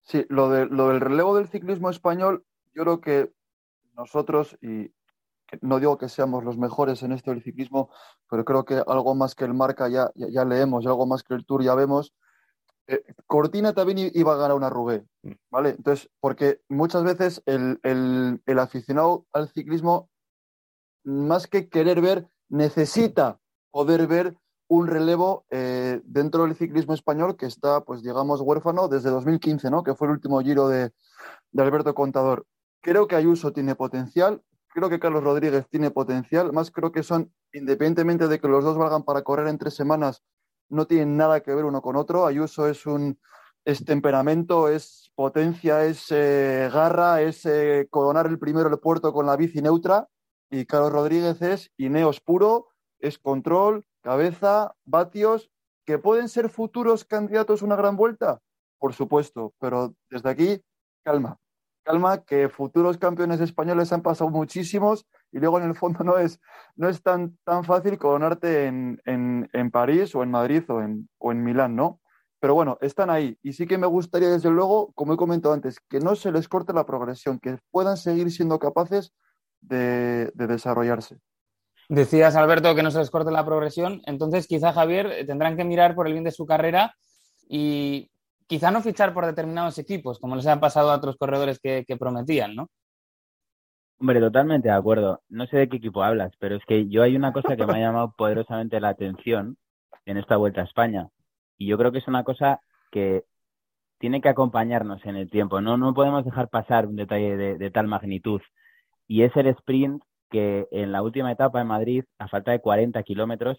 Sí, 0.02 0.26
lo, 0.28 0.50
de, 0.50 0.66
lo 0.66 0.88
del 0.88 1.00
relevo 1.00 1.34
del 1.34 1.48
ciclismo 1.48 1.88
español, 1.88 2.44
yo 2.74 2.82
creo 2.82 3.00
que 3.00 3.32
nosotros, 3.96 4.58
y 4.60 4.92
no 5.62 5.78
digo 5.78 5.96
que 5.96 6.10
seamos 6.10 6.44
los 6.44 6.58
mejores 6.58 7.02
en 7.02 7.12
esto 7.12 7.30
del 7.30 7.42
ciclismo, 7.42 7.88
pero 8.28 8.44
creo 8.44 8.66
que 8.66 8.82
algo 8.86 9.14
más 9.14 9.34
que 9.34 9.46
el 9.46 9.54
marca 9.54 9.88
ya, 9.88 10.10
ya, 10.14 10.44
leemos 10.44 10.84
algo 10.84 11.06
más 11.06 11.22
que 11.22 11.32
el 11.32 11.46
tour 11.46 11.62
ya 11.62 11.74
vemos. 11.74 12.12
Eh, 12.92 13.02
Cortina 13.26 13.72
también 13.72 14.10
iba 14.12 14.34
a 14.34 14.36
ganar 14.36 14.54
una 14.54 14.68
Rubé, 14.68 15.06
¿vale? 15.50 15.70
Entonces, 15.70 16.10
porque 16.20 16.60
muchas 16.68 17.04
veces 17.04 17.42
el, 17.46 17.80
el, 17.82 18.58
aficionado 18.58 19.24
al 19.32 19.48
ciclismo, 19.48 20.10
más 21.02 21.46
que 21.46 21.70
querer 21.70 22.02
ver, 22.02 22.28
necesita 22.50 23.40
poder 23.70 24.06
ver 24.06 24.36
un 24.68 24.88
relevo 24.88 25.46
eh, 25.50 26.02
dentro 26.04 26.44
del 26.44 26.54
ciclismo 26.54 26.92
español 26.92 27.36
que 27.36 27.46
está, 27.46 27.82
pues 27.82 28.02
digamos, 28.02 28.42
huérfano 28.42 28.88
desde 28.88 29.08
2015, 29.08 29.70
¿no? 29.70 29.82
Que 29.82 29.94
fue 29.94 30.08
el 30.08 30.12
último 30.12 30.40
giro 30.40 30.68
de, 30.68 30.92
de 31.50 31.62
Alberto 31.62 31.94
Contador. 31.94 32.44
Creo 32.82 33.06
que 33.06 33.16
Ayuso 33.16 33.54
tiene 33.54 33.74
potencial, 33.74 34.42
creo 34.68 34.90
que 34.90 35.00
Carlos 35.00 35.24
Rodríguez 35.24 35.66
tiene 35.70 35.90
potencial, 35.90 36.52
más 36.52 36.70
creo 36.70 36.92
que 36.92 37.02
son, 37.02 37.32
independientemente 37.54 38.28
de 38.28 38.38
que 38.38 38.48
los 38.48 38.64
dos 38.64 38.76
valgan 38.76 39.02
para 39.02 39.22
correr 39.22 39.48
en 39.48 39.56
tres 39.56 39.74
semanas, 39.74 40.22
no 40.72 40.86
tienen 40.86 41.16
nada 41.16 41.40
que 41.40 41.54
ver 41.54 41.64
uno 41.64 41.82
con 41.82 41.96
otro. 41.96 42.26
Ayuso 42.26 42.66
es 42.66 42.86
un 42.86 43.18
es 43.64 43.84
temperamento, 43.84 44.68
es 44.68 45.12
potencia, 45.14 45.84
es 45.84 46.06
eh, 46.10 46.68
garra, 46.72 47.22
es 47.22 47.46
eh, 47.46 47.86
coronar 47.90 48.26
el 48.26 48.38
primero 48.38 48.68
el 48.68 48.78
puerto 48.78 49.12
con 49.12 49.26
la 49.26 49.36
bici 49.36 49.62
neutra. 49.62 50.08
Y 50.50 50.66
Carlos 50.66 50.92
Rodríguez 50.92 51.40
es 51.42 51.70
Ineos 51.76 52.20
puro, 52.20 52.68
es 52.98 53.18
control, 53.18 53.86
cabeza, 54.02 54.74
vatios, 54.84 55.50
que 55.84 55.98
pueden 55.98 56.28
ser 56.28 56.48
futuros 56.48 57.04
candidatos 57.04 57.62
a 57.62 57.64
una 57.64 57.76
gran 57.76 57.96
vuelta, 57.96 58.40
por 58.78 58.94
supuesto, 58.94 59.54
pero 59.58 59.94
desde 60.10 60.28
aquí, 60.28 60.62
calma, 61.04 61.38
calma, 61.84 62.24
que 62.24 62.48
futuros 62.48 62.98
campeones 62.98 63.40
españoles 63.40 63.92
han 63.92 64.02
pasado 64.02 64.30
muchísimos 64.30 65.06
y 65.32 65.38
luego 65.38 65.58
en 65.58 65.64
el 65.64 65.74
fondo 65.74 66.04
no 66.04 66.18
es, 66.18 66.40
no 66.76 66.88
es 66.88 67.02
tan, 67.02 67.38
tan 67.44 67.64
fácil 67.64 67.98
coronarte 67.98 68.66
en, 68.66 69.00
en, 69.04 69.70
París 69.70 70.14
o 70.14 70.22
en 70.22 70.30
Madrid 70.30 70.62
o 70.68 70.80
en, 70.80 71.08
o 71.18 71.32
en 71.32 71.42
Milán, 71.42 71.74
¿no? 71.74 72.00
Pero 72.38 72.54
bueno, 72.54 72.78
están 72.80 73.08
ahí. 73.08 73.38
Y 73.42 73.52
sí 73.52 73.66
que 73.66 73.78
me 73.78 73.86
gustaría, 73.86 74.28
desde 74.28 74.50
luego, 74.50 74.92
como 74.94 75.14
he 75.14 75.16
comentado 75.16 75.54
antes, 75.54 75.78
que 75.88 76.00
no 76.00 76.16
se 76.16 76.32
les 76.32 76.48
corte 76.48 76.72
la 76.72 76.84
progresión, 76.84 77.38
que 77.38 77.58
puedan 77.70 77.96
seguir 77.96 78.30
siendo 78.30 78.58
capaces 78.58 79.12
de, 79.60 80.30
de 80.34 80.46
desarrollarse. 80.46 81.18
Decías, 81.88 82.36
Alberto, 82.36 82.74
que 82.74 82.82
no 82.82 82.90
se 82.90 82.98
les 82.98 83.10
corte 83.10 83.30
la 83.30 83.44
progresión. 83.44 84.02
Entonces, 84.06 84.46
quizá, 84.46 84.72
Javier, 84.72 85.24
tendrán 85.26 85.56
que 85.56 85.64
mirar 85.64 85.94
por 85.94 86.06
el 86.06 86.14
bien 86.14 86.24
de 86.24 86.32
su 86.32 86.46
carrera 86.46 86.94
y 87.48 88.10
quizá 88.46 88.70
no 88.70 88.82
fichar 88.82 89.14
por 89.14 89.26
determinados 89.26 89.78
equipos, 89.78 90.18
como 90.18 90.36
les 90.36 90.46
ha 90.46 90.60
pasado 90.60 90.90
a 90.90 90.96
otros 90.96 91.16
corredores 91.16 91.58
que, 91.58 91.84
prometían, 91.98 92.54
¿no? 92.54 92.68
Hombre, 94.02 94.18
totalmente 94.18 94.66
de 94.66 94.74
acuerdo. 94.74 95.22
No 95.28 95.46
sé 95.46 95.58
de 95.58 95.68
qué 95.68 95.76
equipo 95.76 96.02
hablas, 96.02 96.32
pero 96.40 96.56
es 96.56 96.64
que 96.64 96.88
yo 96.88 97.04
hay 97.04 97.14
una 97.14 97.32
cosa 97.32 97.54
que 97.54 97.64
me 97.64 97.74
ha 97.74 97.86
llamado 97.86 98.12
poderosamente 98.18 98.80
la 98.80 98.88
atención 98.88 99.58
en 100.06 100.16
esta 100.16 100.36
vuelta 100.36 100.60
a 100.60 100.64
España. 100.64 101.06
Y 101.56 101.68
yo 101.68 101.78
creo 101.78 101.92
que 101.92 101.98
es 101.98 102.08
una 102.08 102.24
cosa 102.24 102.60
que 102.90 103.22
tiene 104.00 104.20
que 104.20 104.28
acompañarnos 104.28 105.04
en 105.06 105.14
el 105.14 105.30
tiempo. 105.30 105.60
No, 105.60 105.76
no 105.76 105.94
podemos 105.94 106.24
dejar 106.24 106.48
pasar 106.48 106.88
un 106.88 106.96
detalle 106.96 107.36
de, 107.36 107.58
de 107.58 107.70
tal 107.70 107.86
magnitud. 107.86 108.40
Y 109.06 109.22
es 109.22 109.36
el 109.36 109.46
sprint 109.46 110.02
que 110.30 110.66
en 110.72 110.90
la 110.90 111.00
última 111.00 111.30
etapa 111.30 111.60
en 111.60 111.68
Madrid, 111.68 112.02
a 112.18 112.26
falta 112.26 112.50
de 112.50 112.58
40 112.58 113.00
kilómetros, 113.04 113.56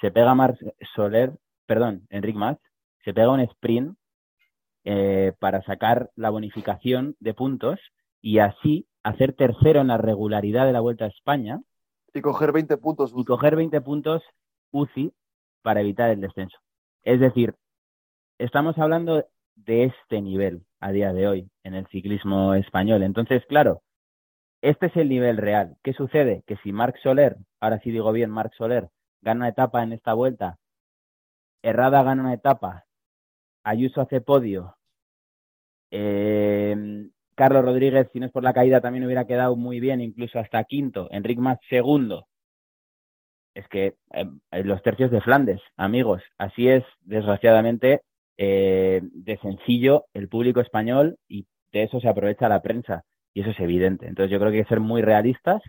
se 0.00 0.10
pega 0.10 0.34
Mar 0.34 0.56
Soler, 0.94 1.34
perdón, 1.66 2.06
Enric 2.08 2.36
Mas, 2.36 2.56
se 3.04 3.12
pega 3.12 3.32
un 3.32 3.40
sprint 3.40 3.98
eh, 4.84 5.34
para 5.38 5.60
sacar 5.64 6.08
la 6.16 6.30
bonificación 6.30 7.16
de 7.20 7.34
puntos 7.34 7.78
y 8.22 8.38
así 8.38 8.86
hacer 9.08 9.32
tercero 9.32 9.80
en 9.80 9.88
la 9.88 9.98
regularidad 9.98 10.66
de 10.66 10.72
la 10.72 10.80
Vuelta 10.80 11.06
a 11.06 11.08
España. 11.08 11.60
Y 12.14 12.20
coger 12.20 12.52
20 12.52 12.76
puntos. 12.78 13.12
Y 13.16 13.24
coger 13.24 13.56
20 13.56 13.80
puntos 13.80 14.22
UCI 14.70 15.12
para 15.62 15.80
evitar 15.80 16.10
el 16.10 16.20
descenso. 16.20 16.58
Es 17.02 17.20
decir, 17.20 17.54
estamos 18.38 18.78
hablando 18.78 19.24
de 19.56 19.84
este 19.84 20.20
nivel 20.20 20.64
a 20.80 20.92
día 20.92 21.12
de 21.12 21.26
hoy 21.26 21.50
en 21.64 21.74
el 21.74 21.86
ciclismo 21.88 22.54
español. 22.54 23.02
Entonces, 23.02 23.44
claro, 23.46 23.82
este 24.62 24.86
es 24.86 24.96
el 24.96 25.08
nivel 25.08 25.36
real. 25.36 25.76
¿Qué 25.82 25.92
sucede? 25.92 26.42
Que 26.46 26.56
si 26.58 26.72
Marc 26.72 26.96
Soler, 27.02 27.36
ahora 27.60 27.80
sí 27.80 27.90
digo 27.90 28.12
bien, 28.12 28.30
Marc 28.30 28.52
Soler, 28.54 28.88
gana 29.22 29.40
una 29.40 29.48
etapa 29.48 29.82
en 29.82 29.92
esta 29.92 30.14
vuelta, 30.14 30.58
Errada 31.62 32.04
gana 32.04 32.22
una 32.22 32.34
etapa 32.34 32.84
Ayuso 33.64 34.00
hace 34.00 34.20
podio. 34.20 34.76
Eh, 35.90 37.10
Carlos 37.38 37.64
Rodríguez, 37.64 38.08
si 38.12 38.18
no 38.18 38.26
es 38.26 38.32
por 38.32 38.42
la 38.42 38.52
caída, 38.52 38.80
también 38.80 39.04
hubiera 39.04 39.24
quedado 39.24 39.54
muy 39.54 39.78
bien, 39.78 40.00
incluso 40.00 40.40
hasta 40.40 40.64
quinto. 40.64 41.06
Enric 41.12 41.38
Mas, 41.38 41.60
segundo. 41.70 42.26
Es 43.54 43.68
que 43.68 43.94
eh, 44.12 44.26
los 44.64 44.82
tercios 44.82 45.12
de 45.12 45.20
Flandes, 45.20 45.60
amigos, 45.76 46.20
así 46.36 46.68
es, 46.68 46.82
desgraciadamente, 47.02 48.00
eh, 48.38 49.00
de 49.04 49.38
sencillo 49.38 50.06
el 50.14 50.28
público 50.28 50.60
español 50.60 51.16
y 51.28 51.46
de 51.70 51.84
eso 51.84 52.00
se 52.00 52.08
aprovecha 52.08 52.48
la 52.48 52.60
prensa. 52.60 53.04
Y 53.32 53.42
eso 53.42 53.50
es 53.50 53.60
evidente. 53.60 54.08
Entonces 54.08 54.32
yo 54.32 54.40
creo 54.40 54.50
que 54.50 54.58
hay 54.58 54.64
que 54.64 54.68
ser 54.68 54.80
muy 54.80 55.00
realistas 55.02 55.62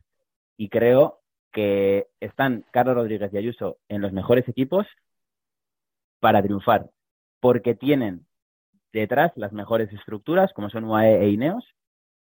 y 0.57 0.69
creo 0.69 1.19
que 1.51 2.07
están 2.19 2.65
Carlos 2.71 2.95
Rodríguez 2.95 3.31
y 3.31 3.37
Ayuso 3.37 3.77
en 3.89 4.01
los 4.01 4.11
mejores 4.11 4.47
equipos 4.49 4.87
para 6.19 6.41
triunfar 6.41 6.89
porque 7.39 7.75
tienen 7.75 8.25
detrás 8.93 9.31
las 9.35 9.53
mejores 9.53 9.91
estructuras, 9.93 10.51
como 10.53 10.69
son 10.69 10.85
UAE 10.85 11.23
e 11.23 11.29
INEOS, 11.29 11.65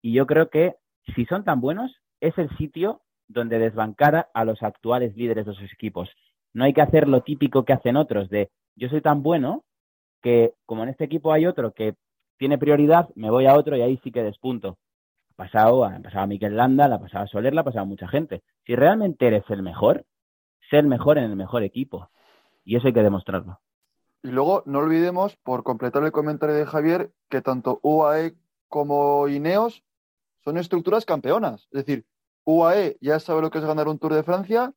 y 0.03 0.13
yo 0.13 0.27
creo 0.27 0.51
que 0.51 0.77
si 1.15 1.25
son 1.27 1.45
tan 1.45 1.61
buenos, 1.61 2.01
es 2.21 2.37
el 2.39 2.49
sitio 2.57 3.03
donde 3.29 3.59
desbancar 3.59 4.29
a 4.33 4.45
los 4.45 4.63
actuales 4.63 5.17
líderes 5.17 5.47
de 5.47 5.53
esos 5.53 5.73
equipos. 5.73 6.09
No 6.53 6.65
hay 6.65 6.73
que 6.73 6.81
hacer 6.81 7.09
lo 7.09 7.23
típico 7.23 7.65
que 7.65 7.73
hacen 7.73 7.97
otros, 7.97 8.31
de 8.31 8.51
yo 8.77 8.89
soy 8.89 9.01
tan 9.01 9.23
bueno 9.23 9.65
que 10.23 10.55
como 10.65 10.83
en 10.83 10.91
este 10.91 11.05
equipo 11.05 11.33
hay 11.33 11.47
otro 11.47 11.73
que 11.73 11.95
tiene 12.39 12.59
prioridad, 12.59 13.09
me 13.15 13.31
voy 13.31 13.47
a 13.47 13.55
otro 13.55 13.77
y 13.77 13.83
ahí 13.83 14.01
sí 14.03 14.11
que 14.13 14.23
despunto. 14.23 14.79
Ha 15.33 15.35
pasado, 15.37 15.85
ha 15.85 15.99
pasado 15.99 16.25
a 16.25 16.27
Miquel 16.27 16.57
Landa, 16.57 16.89
la 16.89 16.97
ha 16.97 17.01
pasado 17.01 17.25
a 17.25 17.29
Soler, 17.29 17.55
la 17.55 17.63
ha 17.63 17.65
pasado 17.65 17.83
a 17.83 17.89
mucha 17.89 18.09
gente. 18.09 18.43
Si 18.65 18.75
realmente 18.75 19.27
eres 19.27 19.45
el 19.51 19.63
mejor, 19.63 20.05
sé 20.71 20.79
el 20.79 20.87
mejor 20.87 21.19
en 21.19 21.25
el 21.25 21.37
mejor 21.37 21.63
equipo. 21.63 22.11
Y 22.65 22.77
eso 22.77 22.87
hay 22.87 22.93
que 22.93 23.03
demostrarlo. 23.03 23.61
Y 24.23 24.29
luego 24.29 24.63
no 24.67 24.81
olvidemos, 24.81 25.37
por 25.37 25.63
completar 25.63 26.03
el 26.05 26.13
comentario 26.13 26.55
de 26.55 26.67
Javier, 26.67 27.13
que 27.29 27.43
tanto 27.43 27.81
UAE 27.83 28.37
como 28.69 29.29
Ineos 29.29 29.85
son 30.45 30.59
estructuras 30.59 31.05
campeonas. 31.05 31.69
Es 31.71 31.85
decir, 31.85 32.07
UAE 32.45 32.99
ya 33.01 33.21
sabe 33.21 33.43
lo 33.43 33.51
que 33.51 33.59
es 33.59 33.65
ganar 33.65 33.89
un 33.89 33.99
Tour 33.99 34.15
de 34.15 34.23
Francia, 34.23 34.73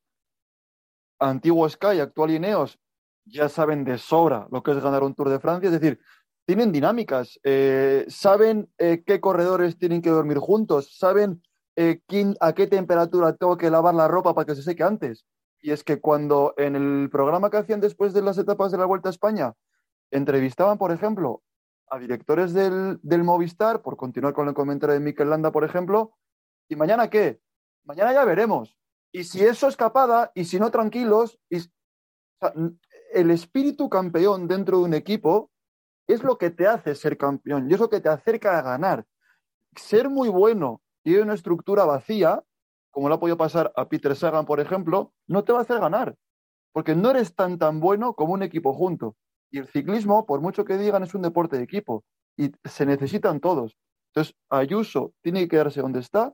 antiguo 1.20 1.68
Sky, 1.70 2.00
actual 2.00 2.32
Ineos, 2.32 2.80
ya 3.26 3.50
saben 3.50 3.84
de 3.84 3.98
sobra 3.98 4.48
lo 4.52 4.64
que 4.64 4.72
es 4.72 4.82
ganar 4.82 5.04
un 5.04 5.14
Tour 5.14 5.30
de 5.30 5.40
Francia. 5.40 5.68
Es 5.68 5.80
decir, 5.80 6.00
tienen 6.46 6.72
dinámicas, 6.72 7.40
eh, 7.44 8.06
saben 8.08 8.70
eh, 8.80 9.04
qué 9.06 9.20
corredores 9.22 9.78
tienen 9.78 10.02
que 10.02 10.10
dormir 10.10 10.40
juntos, 10.40 10.98
saben 10.98 11.44
eh, 11.76 12.02
quién, 12.08 12.36
a 12.40 12.54
qué 12.54 12.66
temperatura 12.66 13.36
tengo 13.36 13.58
que 13.58 13.70
lavar 13.70 13.94
la 13.94 14.08
ropa 14.08 14.34
para 14.34 14.46
que 14.46 14.56
se 14.56 14.64
seque 14.64 14.84
antes. 14.84 15.26
Y 15.62 15.72
es 15.72 15.84
que 15.84 16.00
cuando 16.00 16.54
en 16.58 16.76
el 16.76 17.10
programa 17.10 17.50
que 17.50 17.58
hacían 17.58 17.82
después 17.82 18.14
de 18.14 18.22
las 18.22 18.38
etapas 18.38 18.72
de 18.72 18.78
la 18.78 18.86
Vuelta 18.86 19.10
a 19.10 19.12
España, 19.12 19.54
entrevistaban, 20.12 20.78
por 20.78 20.92
ejemplo, 20.92 21.44
a 21.90 22.00
directores 22.00 22.54
del, 22.54 23.00
Movistar, 23.24 23.82
por 23.82 23.98
continuar 23.98 24.34
con 24.34 24.48
el 24.48 24.54
comentario 24.54 24.94
de 24.94 25.00
Mikel 25.00 25.30
Landa, 25.30 25.52
por 25.52 25.64
ejemplo, 25.64 26.16
¿y 26.70 26.76
mañana 26.76 27.10
qué? 27.10 27.42
Mañana 27.84 28.14
ya 28.14 28.24
veremos. 28.26 28.78
Y 29.12 29.24
si 29.24 29.44
eso 29.44 29.68
escapada, 29.68 30.32
y 30.36 30.46
si 30.46 30.60
no 30.60 30.70
tranquilos, 30.72 31.40
y, 31.50 31.60
el 33.12 33.32
espíritu 33.32 33.90
campeón 33.90 34.48
dentro 34.48 34.80
de 34.80 34.84
un 34.86 34.94
equipo 34.94 35.52
es 36.08 36.24
lo 36.24 36.38
que 36.38 36.52
te 36.52 36.68
hace 36.68 36.96
ser 36.96 37.18
campeón 37.18 37.70
y 37.70 37.74
es 37.74 37.80
lo 37.80 37.90
que 37.90 38.00
te 38.00 38.10
acerca 38.10 38.58
a 38.58 38.62
ganar. 38.62 39.06
Ser 39.76 40.10
muy 40.10 40.30
bueno 40.30 40.82
y 41.04 41.16
una 41.16 41.34
estructura 41.34 41.86
vacía 41.86 42.44
como 43.00 43.08
le 43.08 43.16
ha 43.16 43.20
podido 43.20 43.38
pasar 43.38 43.72
a 43.78 43.88
Peter 43.88 44.14
Sagan, 44.14 44.46
por 44.46 44.60
ejemplo, 44.60 45.14
no 45.26 45.46
te 45.46 45.54
va 45.54 45.60
a 45.60 45.62
hacer 45.62 45.80
ganar, 45.80 46.18
porque 46.74 46.96
no 46.96 47.12
eres 47.12 47.34
tan 47.34 47.58
tan 47.58 47.80
bueno 47.80 48.14
como 48.14 48.34
un 48.34 48.44
equipo 48.44 48.74
junto. 48.74 49.16
Y 49.50 49.60
el 49.60 49.70
ciclismo, 49.70 50.26
por 50.26 50.42
mucho 50.42 50.66
que 50.66 50.78
digan, 50.78 51.04
es 51.04 51.16
un 51.16 51.22
deporte 51.22 51.56
de 51.56 51.64
equipo 51.64 52.04
y 52.36 52.52
se 52.66 52.86
necesitan 52.86 53.40
todos. 53.40 53.78
Entonces, 54.10 54.36
Ayuso 54.50 55.14
tiene 55.22 55.40
que 55.40 55.48
quedarse 55.48 55.80
donde 55.80 56.02
está, 56.02 56.34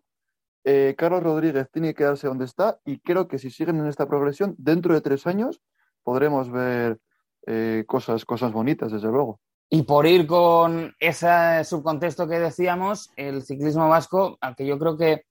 eh, 0.64 0.96
Carlos 0.98 1.22
Rodríguez 1.22 1.70
tiene 1.72 1.90
que 1.90 2.00
quedarse 2.00 2.26
donde 2.26 2.46
está 2.46 2.80
y 2.84 2.98
creo 2.98 3.28
que 3.28 3.38
si 3.38 3.52
siguen 3.52 3.78
en 3.78 3.86
esta 3.86 4.08
progresión, 4.08 4.56
dentro 4.58 4.96
de 4.96 5.02
tres 5.02 5.28
años 5.28 5.62
podremos 6.02 6.50
ver 6.50 6.98
eh, 7.46 7.84
cosas, 7.86 8.26
cosas 8.26 8.52
bonitas, 8.52 8.92
desde 8.92 9.10
luego. 9.10 9.40
Y 9.70 9.84
por 9.84 10.08
ir 10.08 10.26
con 10.26 10.96
ese 11.00 11.64
subcontexto 11.64 12.28
que 12.28 12.40
decíamos, 12.40 13.12
el 13.16 13.44
ciclismo 13.44 13.88
vasco, 13.88 14.40
aunque 14.42 14.66
yo 14.66 14.80
creo 14.80 14.98
que 14.98 15.26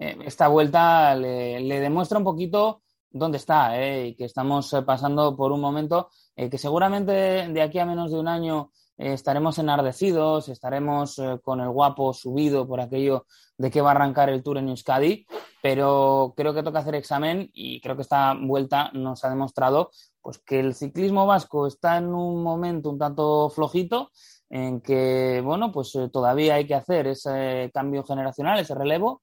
eh, 0.00 0.16
esta 0.24 0.48
vuelta 0.48 1.14
le, 1.14 1.80
demuestra 1.80 2.16
un 2.16 2.24
poquito 2.24 2.80
dónde 3.10 3.36
está 3.36 3.78
eh, 3.78 4.08
y 4.08 4.14
que 4.14 4.24
estamos 4.24 4.72
eh, 4.72 4.80
pasando 4.80 5.36
por 5.36 5.52
un 5.52 5.60
momento 5.60 6.08
que 6.34 6.56
seguramente 6.56 7.12
de 7.12 7.60
aquí 7.60 7.78
a 7.78 7.84
menos 7.84 8.10
de 8.10 8.18
un 8.18 8.26
año 8.26 8.70
estaremos 8.96 9.58
enardecidos, 9.58 10.48
estaremos 10.48 11.20
con 11.42 11.60
el 11.60 11.68
guapo 11.68 12.14
subido 12.14 12.66
por 12.66 12.80
aquello 12.80 13.26
de 13.58 13.70
que 13.70 13.82
va 13.82 13.90
a 13.90 13.94
arrancar 13.94 14.30
el 14.30 14.42
Tour 14.42 14.56
en 14.56 14.70
Euskadi, 14.70 15.26
pero 15.62 16.32
creo 16.34 16.54
que 16.54 16.62
toca 16.62 16.78
hacer 16.78 16.94
examen 16.94 17.50
y 17.52 17.78
creo 17.82 17.94
que 17.94 18.00
esta 18.00 18.34
vuelta 18.40 18.90
nos 18.94 19.22
ha 19.22 19.28
demostrado 19.28 19.90
pues, 20.22 20.38
que 20.38 20.60
el 20.60 20.74
ciclismo 20.74 21.26
vasco 21.26 21.66
está 21.66 21.98
en 21.98 22.14
un 22.14 22.42
momento 22.42 22.88
un 22.88 22.98
tanto 22.98 23.50
flojito 23.50 24.10
en 24.48 24.80
que, 24.80 25.42
bueno, 25.44 25.70
pues 25.70 25.92
todavía 26.10 26.54
hay 26.54 26.66
que 26.66 26.74
hacer 26.74 27.06
ese 27.06 27.70
cambio 27.74 28.02
generacional, 28.02 28.58
ese 28.58 28.74
relevo, 28.74 29.20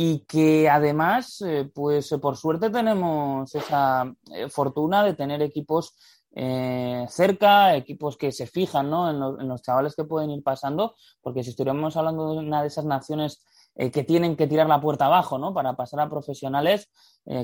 y 0.00 0.20
que 0.26 0.70
además, 0.70 1.42
eh, 1.44 1.68
pues 1.74 2.08
por 2.22 2.36
suerte 2.36 2.70
tenemos 2.70 3.52
esa 3.52 4.04
eh, 4.32 4.48
fortuna 4.48 5.02
de 5.02 5.14
tener 5.14 5.42
equipos 5.42 5.96
eh, 6.36 7.04
cerca, 7.08 7.74
equipos 7.74 8.16
que 8.16 8.30
se 8.30 8.46
fijan 8.46 8.88
¿no? 8.88 9.10
en, 9.10 9.48
los 9.48 9.60
chavales 9.60 9.96
que 9.96 10.04
pueden 10.04 10.30
ir 10.30 10.44
pasando, 10.44 10.94
porque 11.20 11.42
si 11.42 11.50
estuviéramos 11.50 11.96
hablando 11.96 12.32
de 12.32 12.38
una 12.38 12.62
de 12.62 12.68
esas 12.68 12.84
naciones 12.84 13.44
que 13.74 14.04
tienen 14.04 14.36
que 14.36 14.46
tirar 14.46 14.68
la 14.68 14.80
puerta 14.80 15.06
abajo 15.06 15.36
¿no? 15.36 15.52
para 15.52 15.74
pasar 15.74 15.98
a 15.98 16.08
profesionales, 16.08 16.90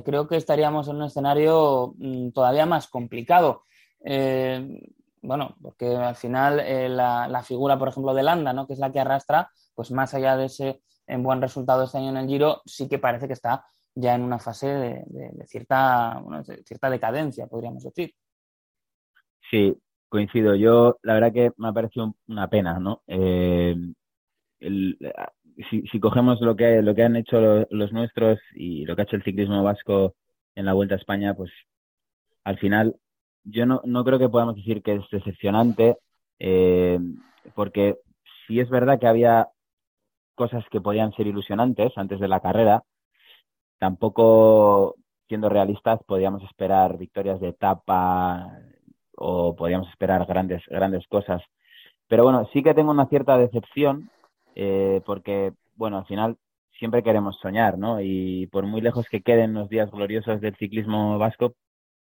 creo 0.04 0.28
que 0.28 0.36
estaríamos 0.36 0.86
en 0.86 0.96
un 0.96 1.04
escenario 1.04 1.94
mm, 1.96 2.30
todavía 2.30 2.66
más 2.66 2.86
complicado. 2.86 3.64
bueno, 5.22 5.56
porque 5.60 5.96
al 5.96 6.14
final 6.14 6.62
la, 6.96 7.26
la, 7.26 7.42
figura, 7.42 7.76
por 7.78 7.88
ejemplo, 7.88 8.14
de 8.14 8.22
Landa, 8.22 8.52
¿no? 8.52 8.66
que 8.68 8.74
es 8.74 8.78
la 8.78 8.92
que 8.92 9.00
arrastra, 9.00 9.50
pues 9.74 9.90
más 9.90 10.14
allá 10.14 10.36
de 10.36 10.46
ese 10.46 10.82
en 11.06 11.22
buen 11.22 11.40
resultado 11.40 11.84
este 11.84 11.98
año 11.98 12.10
en 12.10 12.16
el 12.16 12.28
Giro, 12.28 12.62
sí 12.64 12.88
que 12.88 12.98
parece 12.98 13.26
que 13.26 13.34
está 13.34 13.66
ya 13.94 14.14
en 14.14 14.22
una 14.22 14.38
fase 14.38 14.66
de, 14.66 15.46
cierta, 15.46 16.22
cierta 16.64 16.90
decadencia, 16.90 17.46
podríamos 17.46 17.84
decir. 17.84 18.12
Sí, 19.50 19.76
coincido. 20.08 20.54
Yo, 20.56 20.98
la 21.02 21.14
verdad 21.14 21.32
que 21.32 21.52
me 21.56 21.68
ha 21.68 21.72
parecido 21.72 22.14
una 22.26 22.48
pena, 22.48 22.78
¿no? 22.80 23.02
Eh, 23.06 23.76
si, 24.60 26.00
cogemos 26.00 26.40
lo 26.40 26.56
que, 26.56 26.82
lo 26.82 26.94
que 26.94 27.02
han 27.02 27.16
hecho 27.16 27.66
los, 27.70 27.92
nuestros 27.92 28.40
y 28.54 28.84
lo 28.84 28.96
que 28.96 29.02
ha 29.02 29.04
hecho 29.04 29.16
el 29.16 29.24
ciclismo 29.24 29.62
vasco 29.62 30.16
en 30.54 30.64
la 30.64 30.72
Vuelta 30.72 30.94
a 30.94 30.98
España, 30.98 31.34
pues 31.34 31.50
al 32.44 32.58
final 32.58 32.96
yo 33.44 33.66
no, 33.66 33.80
no 33.84 34.04
creo 34.04 34.18
que 34.18 34.28
podamos 34.28 34.56
decir 34.56 34.82
que 34.82 34.94
es 34.94 35.02
decepcionante, 35.10 35.98
eh, 36.38 36.98
porque 37.54 37.98
si 38.46 38.60
es 38.60 38.68
verdad 38.68 38.98
que 38.98 39.06
había 39.06 39.48
cosas 40.34 40.64
que 40.70 40.80
podían 40.80 41.12
ser 41.12 41.26
ilusionantes 41.26 41.92
antes 41.96 42.20
de 42.20 42.28
la 42.28 42.40
carrera, 42.40 42.82
tampoco, 43.78 44.96
siendo 45.28 45.48
realistas, 45.48 46.00
podíamos 46.06 46.42
esperar 46.44 46.98
victorias 46.98 47.40
de 47.40 47.48
etapa 47.48 48.50
o 49.16 49.54
podíamos 49.56 49.88
esperar 49.88 50.26
grandes, 50.26 50.62
grandes 50.68 51.06
cosas. 51.08 51.42
Pero 52.08 52.24
bueno, 52.24 52.48
sí 52.52 52.62
que 52.62 52.74
tengo 52.74 52.90
una 52.90 53.06
cierta 53.06 53.36
decepción 53.38 54.10
eh, 54.54 55.00
porque, 55.06 55.52
bueno, 55.76 55.98
al 55.98 56.06
final 56.06 56.36
siempre 56.78 57.02
queremos 57.02 57.38
soñar, 57.40 57.78
¿no? 57.78 58.00
Y 58.00 58.46
por 58.48 58.66
muy 58.66 58.80
lejos 58.80 59.06
que 59.08 59.22
queden 59.22 59.54
los 59.54 59.68
días 59.68 59.90
gloriosos 59.90 60.40
del 60.40 60.56
ciclismo 60.56 61.18
vasco, 61.18 61.54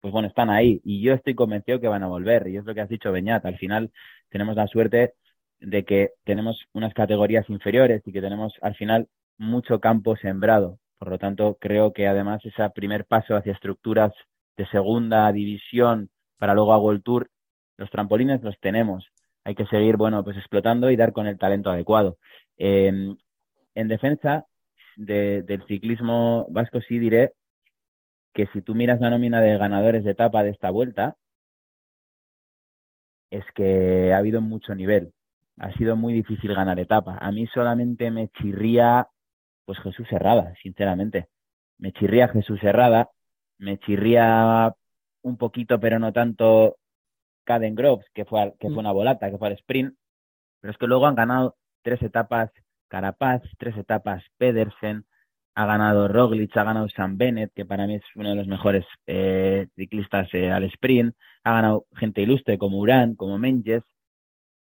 pues 0.00 0.12
bueno, 0.12 0.28
están 0.28 0.50
ahí. 0.50 0.80
Y 0.84 1.02
yo 1.02 1.14
estoy 1.14 1.34
convencido 1.34 1.80
que 1.80 1.88
van 1.88 2.02
a 2.02 2.08
volver. 2.08 2.48
Y 2.48 2.56
es 2.56 2.64
lo 2.64 2.74
que 2.74 2.80
has 2.80 2.88
dicho, 2.88 3.12
Beñat. 3.12 3.44
Al 3.46 3.58
final 3.58 3.90
tenemos 4.30 4.56
la 4.56 4.66
suerte 4.66 5.14
de 5.60 5.84
que 5.84 6.10
tenemos 6.24 6.66
unas 6.72 6.94
categorías 6.94 7.48
inferiores 7.50 8.02
y 8.06 8.12
que 8.12 8.20
tenemos 8.20 8.54
al 8.62 8.74
final 8.74 9.08
mucho 9.38 9.80
campo 9.80 10.16
sembrado. 10.16 10.78
Por 10.98 11.10
lo 11.10 11.18
tanto, 11.18 11.56
creo 11.60 11.92
que 11.92 12.08
además 12.08 12.44
ese 12.44 12.68
primer 12.70 13.04
paso 13.04 13.36
hacia 13.36 13.52
estructuras 13.52 14.12
de 14.56 14.66
segunda 14.66 15.30
división 15.32 16.10
para 16.38 16.54
luego 16.54 16.72
a 16.72 16.78
World 16.78 17.02
Tour, 17.02 17.30
los 17.76 17.90
trampolines 17.90 18.42
los 18.42 18.58
tenemos. 18.60 19.06
Hay 19.44 19.54
que 19.54 19.66
seguir, 19.66 19.96
bueno, 19.96 20.24
pues 20.24 20.36
explotando 20.36 20.90
y 20.90 20.96
dar 20.96 21.12
con 21.12 21.26
el 21.26 21.38
talento 21.38 21.70
adecuado. 21.70 22.18
en 22.56 23.16
defensa 23.74 24.46
del 24.96 25.64
ciclismo 25.68 26.46
vasco 26.50 26.80
sí 26.80 26.98
diré 26.98 27.32
que 28.34 28.46
si 28.52 28.62
tú 28.62 28.74
miras 28.74 29.00
la 29.00 29.10
nómina 29.10 29.40
de 29.40 29.56
ganadores 29.58 30.04
de 30.04 30.10
etapa 30.12 30.42
de 30.42 30.50
esta 30.50 30.70
vuelta, 30.70 31.16
es 33.30 33.44
que 33.54 34.12
ha 34.12 34.18
habido 34.18 34.40
mucho 34.40 34.74
nivel 34.74 35.12
ha 35.58 35.72
sido 35.72 35.96
muy 35.96 36.12
difícil 36.12 36.54
ganar 36.54 36.78
etapa. 36.78 37.18
A 37.20 37.32
mí 37.32 37.46
solamente 37.48 38.10
me 38.10 38.28
chirría, 38.28 39.08
pues 39.64 39.78
Jesús 39.80 40.06
Herrada, 40.10 40.54
sinceramente. 40.62 41.28
Me 41.78 41.92
chirría 41.92 42.28
Jesús 42.28 42.62
Herrada, 42.62 43.10
me 43.58 43.78
chirría 43.78 44.74
un 45.22 45.36
poquito, 45.36 45.80
pero 45.80 45.98
no 45.98 46.12
tanto, 46.12 46.76
Caden 47.44 47.74
Groves, 47.74 48.06
que 48.14 48.24
fue, 48.24 48.54
que 48.58 48.68
fue 48.68 48.76
mm. 48.76 48.78
una 48.78 48.92
volata, 48.92 49.30
que 49.30 49.38
fue 49.38 49.48
al 49.48 49.54
sprint. 49.54 49.94
Pero 50.60 50.72
es 50.72 50.78
que 50.78 50.86
luego 50.86 51.06
han 51.06 51.14
ganado 51.14 51.56
tres 51.82 52.02
etapas 52.02 52.50
Carapaz, 52.88 53.42
tres 53.58 53.76
etapas 53.76 54.24
Pedersen, 54.38 55.04
ha 55.54 55.66
ganado 55.66 56.08
Roglic, 56.08 56.56
ha 56.56 56.64
ganado 56.64 56.88
Sam 56.88 57.18
Bennett, 57.18 57.52
que 57.52 57.66
para 57.66 57.86
mí 57.86 57.96
es 57.96 58.04
uno 58.14 58.30
de 58.30 58.36
los 58.36 58.46
mejores 58.46 58.86
eh, 59.06 59.66
ciclistas 59.76 60.28
eh, 60.32 60.50
al 60.50 60.64
sprint, 60.64 61.14
ha 61.44 61.52
ganado 61.52 61.86
gente 61.96 62.22
ilustre 62.22 62.58
como 62.58 62.78
Urán, 62.78 63.14
como 63.14 63.38
Menges, 63.38 63.82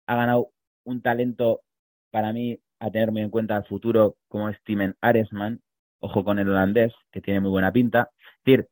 ha 0.07 0.17
ganado 0.17 0.51
un 0.85 1.03
talento 1.03 1.63
para 2.11 2.33
mí 2.33 2.59
a 2.79 2.91
tener 2.91 3.13
muy 3.13 3.23
en 3.23 3.31
cuenta 3.31 3.57
al 3.57 3.67
futuro 3.67 4.17
como 4.29 4.49
es 4.49 4.57
Steven 4.59 4.97
Aresman, 5.01 5.61
ojo 6.01 6.25
con 6.25 6.39
el 6.39 6.49
holandés, 6.49 6.93
que 7.13 7.21
tiene 7.21 7.41
muy 7.41 7.51
buena 7.51 7.73
pinta. 7.73 8.11
Es 8.39 8.45
decir, 8.45 8.69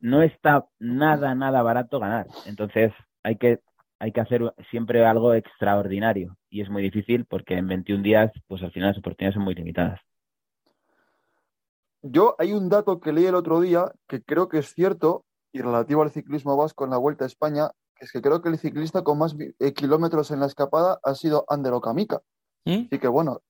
no 0.00 0.22
está 0.22 0.66
nada, 0.78 1.34
nada 1.34 1.62
barato 1.62 2.00
ganar. 2.00 2.26
Entonces 2.46 2.92
hay 3.22 3.36
que, 3.36 3.60
hay 3.98 4.12
que 4.12 4.20
hacer 4.20 4.52
siempre 4.70 5.06
algo 5.06 5.34
extraordinario 5.34 6.36
y 6.50 6.60
es 6.60 6.68
muy 6.68 6.82
difícil 6.82 7.24
porque 7.24 7.54
en 7.54 7.68
21 7.68 8.02
días, 8.02 8.32
pues 8.46 8.62
al 8.62 8.72
final 8.72 8.90
las 8.90 8.98
oportunidades 8.98 9.34
son 9.34 9.44
muy 9.44 9.54
limitadas. 9.54 10.00
Yo 12.02 12.36
hay 12.38 12.52
un 12.52 12.68
dato 12.68 13.00
que 13.00 13.12
leí 13.12 13.24
el 13.24 13.34
otro 13.34 13.60
día 13.60 13.90
que 14.06 14.22
creo 14.22 14.48
que 14.48 14.58
es 14.58 14.74
cierto 14.74 15.24
y 15.52 15.62
relativo 15.62 16.02
al 16.02 16.10
ciclismo 16.10 16.56
vasco 16.56 16.84
en 16.84 16.90
la 16.90 16.98
Vuelta 16.98 17.24
a 17.24 17.28
España 17.28 17.70
es 18.00 18.12
que 18.12 18.20
creo 18.20 18.42
que 18.42 18.48
el 18.48 18.58
ciclista 18.58 19.02
con 19.02 19.18
más 19.18 19.36
eh, 19.38 19.72
kilómetros 19.72 20.30
en 20.30 20.40
la 20.40 20.46
escapada 20.46 20.98
ha 21.02 21.14
sido 21.14 21.44
Ander 21.48 21.72
Okamika. 21.72 22.20
¿Mm? 22.64 22.86
Así 22.86 22.98
que 22.98 23.08
bueno, 23.08 23.42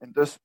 entonces 0.00 0.40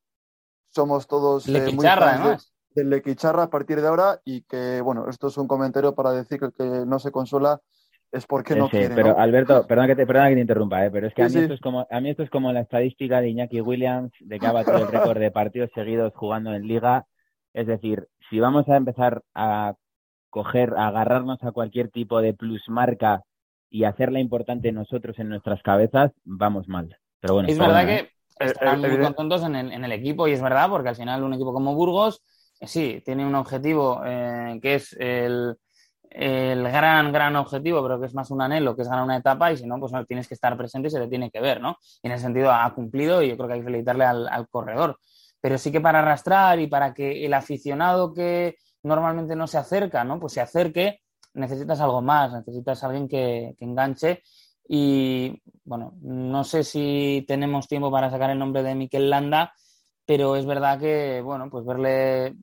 somos 0.70 1.08
todos 1.08 1.48
eh, 1.48 1.72
muy 1.74 1.86
fans 1.86 2.54
del 2.76 2.90
Lequicharra 2.90 3.44
a 3.44 3.50
partir 3.50 3.82
de 3.82 3.88
ahora 3.88 4.20
y 4.26 4.42
que 4.44 4.82
bueno, 4.82 5.08
esto 5.10 5.28
es 5.28 5.38
un 5.38 5.48
comentario 5.48 5.94
para 5.94 6.12
decir 6.12 6.40
que 6.40 6.46
el 6.46 6.54
que 6.54 6.86
no 6.86 7.00
se 7.00 7.12
consuela 7.12 7.62
es 8.12 8.26
porque 8.26 8.56
no 8.56 8.70
quiere. 8.70 8.94
Pero 8.94 9.18
Alberto, 9.18 9.66
perdona 9.68 9.88
que 9.88 9.96
te, 9.96 10.06
perdona 10.06 10.30
que 10.30 10.36
te 10.36 10.42
interrumpa, 10.42 10.86
¿eh? 10.86 10.92
pero 10.92 11.08
es 11.08 11.14
que 11.14 11.24
a, 11.24 11.30
mí 11.30 11.36
Esto 11.36 11.54
es 11.54 11.60
como, 11.60 11.88
a 11.90 12.00
mí 12.00 12.10
esto 12.10 12.24
es 12.24 12.30
como 12.30 12.52
la 12.52 12.62
estadística 12.62 13.22
de 13.22 13.30
Iñaki 13.30 13.62
Williams 13.62 14.12
de 14.20 14.40
que 14.40 14.48
ha 14.48 14.52
batido 14.52 14.78
el 14.78 14.88
récord 14.88 15.20
de 15.20 15.32
partidos 15.32 15.70
seguidos 15.74 16.14
jugando 16.16 16.54
en 16.54 16.68
liga. 16.68 17.06
Es 17.54 17.68
decir, 17.68 18.08
si 18.30 18.40
vamos 18.40 18.68
a 18.70 18.78
empezar 18.78 19.24
a 19.34 19.76
coger, 20.30 20.74
a 20.76 20.88
agarrarnos 20.88 21.44
a 21.44 21.52
cualquier 21.52 21.90
tipo 21.90 22.22
de 22.22 22.34
plusmarca 22.34 23.24
y 23.74 23.86
hacerla 23.86 24.20
importante 24.20 24.72
nosotros 24.72 25.18
en 25.18 25.30
nuestras 25.30 25.64
cabezas, 25.64 26.12
vamos 26.24 26.68
mal. 26.68 26.96
Pero 27.20 27.34
bueno, 27.34 27.50
es 27.50 27.58
verdad 27.58 27.88
que 27.88 28.12
están 28.40 28.80
muy 28.80 29.00
contentos 29.00 29.44
en 29.44 29.56
el, 29.56 29.72
en 29.72 29.84
el 29.84 29.92
equipo 29.92 30.28
y 30.28 30.34
es 30.34 30.44
verdad 30.44 30.70
porque 30.70 30.90
al 30.90 30.96
final 30.96 31.24
un 31.24 31.34
equipo 31.34 31.52
como 31.52 31.74
Burgos 31.74 32.22
eh, 32.60 32.68
sí 32.68 33.02
tiene 33.04 33.26
un 33.26 33.34
objetivo 33.34 34.00
eh, 34.06 34.60
que 34.62 34.76
es 34.76 34.96
el, 35.00 35.56
el, 36.12 36.62
gran, 36.66 37.12
gran 37.12 37.36
objetivo, 37.36 37.82
pero 37.82 38.00
que 38.00 38.06
es 38.06 38.14
más 38.14 38.30
un 38.30 38.44
anhelo, 38.44 38.76
que 38.76 38.84
es 38.84 38.88
ganar 38.88 39.06
una 39.06 39.18
etapa 39.18 39.52
y 39.52 39.58
si 39.58 39.66
no, 39.66 39.80
pues 39.80 39.92
no, 39.92 40.06
tienes 40.06 40.28
que 40.28 40.36
estar 40.36 40.56
presente 40.56 40.90
y 40.90 40.92
se 40.92 41.00
te 41.00 41.08
tiene 41.08 41.32
que 41.32 41.42
ver, 41.42 41.60
¿no? 41.60 41.78
Y 42.04 42.08
en 42.08 42.14
ese 42.14 42.26
sentido 42.26 42.52
ha 42.52 42.72
cumplido 42.76 43.24
y 43.24 43.30
yo 43.30 43.38
creo 43.38 43.48
que 43.48 43.54
hay 43.56 43.60
que 43.62 43.66
felicitarle 43.66 44.06
al, 44.06 44.28
al 44.28 44.48
corredor. 44.50 45.00
Pero 45.42 45.58
sí 45.58 45.72
que 45.72 45.82
para 45.82 45.98
arrastrar 45.98 46.60
y 46.60 46.68
para 46.68 46.94
que 46.94 47.26
el 47.26 47.34
aficionado 47.34 48.14
que 48.14 48.56
normalmente 48.84 49.36
no 49.36 49.48
se 49.48 49.58
acerca, 49.58 50.04
¿no? 50.04 50.20
Pues 50.20 50.34
se 50.34 50.42
acerque, 50.42 51.00
necesitas 51.34 51.80
algo 51.82 52.02
más, 52.02 52.32
necesitas 52.34 52.84
alguien 52.84 53.08
que, 53.08 53.56
que 53.58 53.66
enganche 53.66 54.24
y 54.68 55.42
bueno, 55.66 55.94
no 56.02 56.44
sé 56.44 56.64
si 56.64 57.26
tenemos 57.28 57.68
tiempo 57.68 57.92
para 57.92 58.10
sacar 58.10 58.30
el 58.30 58.40
nombre 58.40 58.64
de 58.64 58.76
Miquel 58.76 59.10
Landa, 59.10 59.54
pero 60.06 60.36
es 60.36 60.46
verdad 60.46 60.80
que, 60.80 61.22
bueno, 61.22 61.50
pues 61.50 61.66
verle 61.66 62.36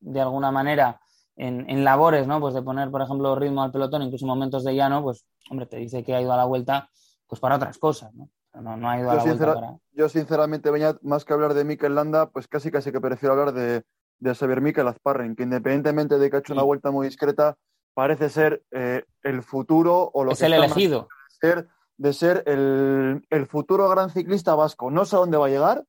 de 0.00 0.20
alguna 0.20 0.50
manera 0.50 1.00
en, 1.36 1.68
en, 1.68 1.84
labores, 1.84 2.26
¿no? 2.26 2.40
Pues 2.40 2.54
de 2.54 2.62
poner, 2.62 2.90
por 2.90 3.02
ejemplo, 3.02 3.34
ritmo 3.34 3.62
al 3.62 3.72
pelotón, 3.72 4.02
incluso 4.02 4.24
en 4.24 4.30
momentos 4.30 4.64
de 4.64 4.74
llano, 4.74 5.02
pues, 5.02 5.24
hombre, 5.50 5.66
te 5.66 5.76
dice 5.76 6.02
que 6.02 6.14
ha 6.14 6.20
ido 6.20 6.32
a 6.32 6.36
la 6.36 6.44
vuelta, 6.44 6.88
pues 7.26 7.40
para 7.40 7.56
otras 7.56 7.78
cosas, 7.78 8.12
¿no? 8.14 8.28
No, 8.54 8.76
no 8.76 8.90
ha 8.90 8.98
ido 8.98 9.10
a 9.10 9.14
la 9.14 9.22
vuelta 9.22 9.54
para... 9.54 9.78
Yo, 9.92 10.08
sinceramente, 10.08 10.70
Beñat, 10.70 11.00
más 11.02 11.24
que 11.24 11.32
hablar 11.32 11.54
de 11.54 11.64
Mikel 11.64 11.94
Landa, 11.94 12.30
pues 12.30 12.48
casi 12.48 12.70
casi 12.70 12.90
que 12.90 13.00
prefiero 13.00 13.34
hablar 13.34 13.52
de, 13.52 13.84
de 14.18 14.34
Xavier 14.34 14.60
Mikel 14.60 14.88
Azparren, 14.88 15.36
que 15.36 15.44
independientemente 15.44 16.18
de 16.18 16.28
que 16.28 16.36
ha 16.36 16.38
hecho 16.40 16.52
sí. 16.52 16.58
una 16.58 16.64
vuelta 16.64 16.90
muy 16.90 17.06
discreta, 17.06 17.56
parece 17.94 18.28
ser 18.30 18.62
eh, 18.70 19.04
el 19.22 19.42
futuro 19.42 20.10
o 20.12 20.24
lo 20.24 20.32
es 20.32 20.38
que 20.38 20.46
el 20.46 20.54
elegido. 20.54 21.08
Ser, 21.40 21.68
de 21.96 22.12
ser 22.12 22.42
el, 22.46 23.26
el, 23.30 23.46
futuro 23.46 23.88
gran 23.88 24.10
ciclista 24.10 24.54
vasco. 24.54 24.90
No 24.90 25.04
sé 25.04 25.16
a 25.16 25.20
dónde 25.20 25.36
va 25.36 25.46
a 25.46 25.50
llegar, 25.50 25.84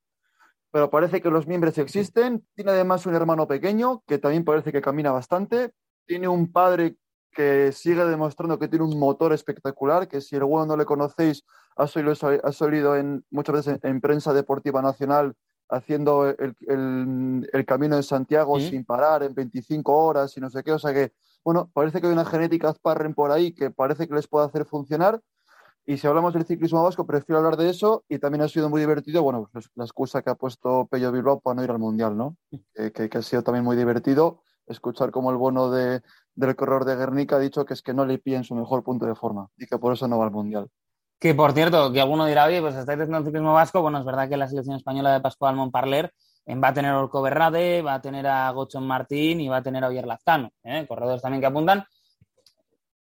pero 0.71 0.89
parece 0.89 1.21
que 1.21 1.29
los 1.29 1.47
miembros 1.47 1.77
existen. 1.77 2.45
Tiene 2.55 2.71
además 2.71 3.05
un 3.05 3.15
hermano 3.15 3.47
pequeño 3.47 4.03
que 4.07 4.17
también 4.17 4.43
parece 4.43 4.71
que 4.71 4.81
camina 4.81 5.11
bastante. 5.11 5.71
Tiene 6.05 6.27
un 6.27 6.51
padre 6.51 6.97
que 7.31 7.71
sigue 7.71 8.03
demostrando 8.05 8.57
que 8.57 8.67
tiene 8.67 8.85
un 8.85 8.97
motor 8.99 9.33
espectacular, 9.33 10.07
que 10.07 10.21
si 10.21 10.35
el 10.35 10.43
bueno 10.43 10.65
no 10.65 10.77
le 10.77 10.85
conocéis, 10.85 11.43
ha 11.75 11.87
salido, 11.87 12.13
ha 12.43 12.51
salido 12.51 12.95
en, 12.95 13.23
muchas 13.29 13.55
veces 13.55 13.79
en, 13.83 13.89
en 13.89 14.01
prensa 14.01 14.33
deportiva 14.33 14.81
nacional 14.81 15.35
haciendo 15.69 16.27
el, 16.27 16.55
el, 16.67 17.49
el, 17.53 17.65
camino 17.65 17.95
de 17.95 18.03
Santiago 18.03 18.59
¿Sí? 18.59 18.69
sin 18.69 18.83
parar 18.83 19.21
en 19.23 19.35
25 19.35 19.95
horas 19.95 20.35
y 20.35 20.41
no 20.41 20.49
sé 20.49 20.63
qué. 20.63 20.71
O 20.71 20.79
sea 20.79 20.93
que, 20.93 21.13
bueno, 21.49 21.71
parece 21.73 21.99
que 21.99 22.05
hay 22.05 22.13
una 22.13 22.25
genética 22.25 22.69
Azparren 22.69 23.15
por 23.15 23.31
ahí 23.31 23.53
que 23.53 23.71
parece 23.71 24.07
que 24.07 24.13
les 24.13 24.27
puede 24.27 24.45
hacer 24.45 24.65
funcionar. 24.65 25.19
Y 25.83 25.97
si 25.97 26.05
hablamos 26.05 26.31
del 26.31 26.45
ciclismo 26.45 26.83
vasco, 26.83 27.07
prefiero 27.07 27.39
hablar 27.39 27.57
de 27.57 27.71
eso 27.71 28.03
y 28.07 28.19
también 28.19 28.43
ha 28.43 28.47
sido 28.47 28.69
muy 28.69 28.79
divertido, 28.79 29.23
bueno, 29.23 29.49
pues 29.51 29.67
la 29.73 29.83
excusa 29.83 30.21
que 30.21 30.29
ha 30.29 30.35
puesto 30.35 30.85
Pello 30.85 31.11
Bilbao 31.11 31.39
para 31.39 31.55
no 31.55 31.63
ir 31.63 31.71
al 31.71 31.79
Mundial, 31.79 32.15
¿no? 32.15 32.37
Que, 32.75 33.09
ha 33.11 33.21
sido 33.23 33.41
también 33.41 33.65
muy 33.65 33.75
divertido 33.75 34.43
escuchar 34.67 35.09
como 35.09 35.31
el 35.31 35.37
bono 35.37 35.71
de, 35.71 36.03
del 36.35 36.55
corredor 36.55 36.85
de 36.85 36.95
Guernica 36.95 37.37
ha 37.37 37.39
dicho 37.39 37.65
que 37.65 37.73
es 37.73 37.81
que 37.81 37.95
no 37.95 38.05
le 38.05 38.19
pilla 38.19 38.37
en 38.37 38.43
su 38.43 38.53
mejor 38.53 38.83
punto 38.83 39.07
de 39.07 39.15
forma 39.15 39.47
y 39.57 39.65
que 39.65 39.79
por 39.79 39.91
eso 39.91 40.07
no 40.07 40.19
va 40.19 40.25
al 40.25 40.31
Mundial. 40.31 40.67
Que 41.17 41.33
por 41.33 41.53
cierto, 41.53 41.91
que 41.91 41.99
alguno 41.99 42.27
dirá, 42.27 42.45
oye, 42.45 42.61
pues 42.61 42.75
estáis 42.75 42.99
haciendo 42.99 43.17
el 43.17 43.25
ciclismo 43.25 43.53
vasco, 43.53 43.81
bueno, 43.81 43.97
es 43.97 44.05
verdad 44.05 44.29
que 44.29 44.37
la 44.37 44.47
selección 44.47 44.75
española 44.75 45.13
de 45.13 45.21
Pascual 45.21 45.55
Montparler 45.55 46.13
va 46.47 46.67
a 46.69 46.73
tener 46.73 46.91
a 46.91 46.99
Orco 46.99 47.21
Berrade, 47.21 47.81
va 47.81 47.95
a 47.95 48.01
tener 48.01 48.27
a 48.27 48.49
Gochon 48.51 48.85
Martín 48.85 49.41
y 49.41 49.47
va 49.47 49.57
a 49.57 49.63
tener 49.63 49.83
a 49.83 49.87
Oyer 49.87 50.07
Lazcano, 50.07 50.51
¿eh? 50.63 50.85
corredores 50.87 51.21
también 51.21 51.41
que 51.41 51.47
apuntan 51.47 51.85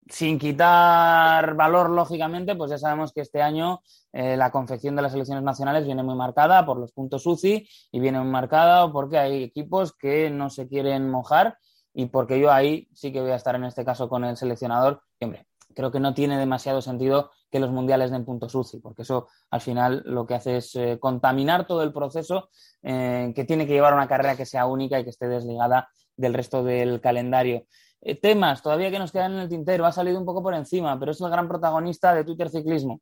sin 0.07 0.37
quitar 0.37 1.55
valor, 1.55 1.89
lógicamente, 1.89 2.55
pues 2.55 2.69
ya 2.71 2.77
sabemos 2.77 3.11
que 3.11 3.21
este 3.21 3.41
año 3.41 3.81
eh, 4.13 4.37
la 4.37 4.51
confección 4.51 4.95
de 4.95 5.01
las 5.01 5.11
selecciones 5.11 5.43
nacionales 5.43 5.85
viene 5.85 6.03
muy 6.03 6.15
marcada 6.15 6.65
por 6.65 6.77
los 6.77 6.91
puntos 6.91 7.25
UCI 7.25 7.67
y 7.91 7.99
viene 7.99 8.19
muy 8.19 8.29
marcada 8.29 8.91
porque 8.91 9.17
hay 9.17 9.43
equipos 9.43 9.93
que 9.93 10.29
no 10.29 10.49
se 10.49 10.67
quieren 10.67 11.09
mojar 11.09 11.57
y 11.93 12.07
porque 12.07 12.39
yo 12.39 12.51
ahí 12.51 12.87
sí 12.93 13.11
que 13.11 13.21
voy 13.21 13.31
a 13.31 13.35
estar 13.35 13.55
en 13.55 13.63
este 13.63 13.83
caso 13.83 14.07
con 14.07 14.23
el 14.25 14.37
seleccionador. 14.37 15.01
Hombre, 15.21 15.47
creo 15.73 15.91
que 15.91 15.99
no 15.99 16.13
tiene 16.13 16.37
demasiado 16.37 16.81
sentido 16.81 17.31
que 17.55 17.59
los 17.61 17.71
mundiales 17.71 18.11
den 18.11 18.25
puntos 18.25 18.53
UCI, 18.53 18.81
porque 18.81 19.03
eso 19.03 19.29
al 19.49 19.61
final 19.61 20.03
lo 20.05 20.25
que 20.25 20.33
hace 20.33 20.57
es 20.57 20.75
eh, 20.75 20.97
contaminar 20.99 21.65
todo 21.65 21.83
el 21.83 21.93
proceso 21.93 22.49
eh, 22.83 23.31
que 23.33 23.45
tiene 23.45 23.65
que 23.65 23.71
llevar 23.71 23.93
una 23.93 24.09
carrera 24.09 24.35
que 24.35 24.45
sea 24.45 24.65
única 24.65 24.99
y 24.99 25.05
que 25.05 25.11
esté 25.11 25.29
desligada 25.29 25.87
del 26.17 26.33
resto 26.33 26.65
del 26.65 26.99
calendario. 26.99 27.65
Eh, 28.01 28.19
temas 28.19 28.61
todavía 28.61 28.91
que 28.91 28.99
nos 28.99 29.13
quedan 29.13 29.35
en 29.35 29.39
el 29.39 29.47
tintero, 29.47 29.85
ha 29.85 29.93
salido 29.93 30.19
un 30.19 30.25
poco 30.25 30.43
por 30.43 30.53
encima, 30.53 30.99
pero 30.99 31.13
es 31.13 31.21
el 31.21 31.29
gran 31.29 31.47
protagonista 31.47 32.13
de 32.13 32.25
Twitter 32.25 32.49
Ciclismo. 32.49 32.99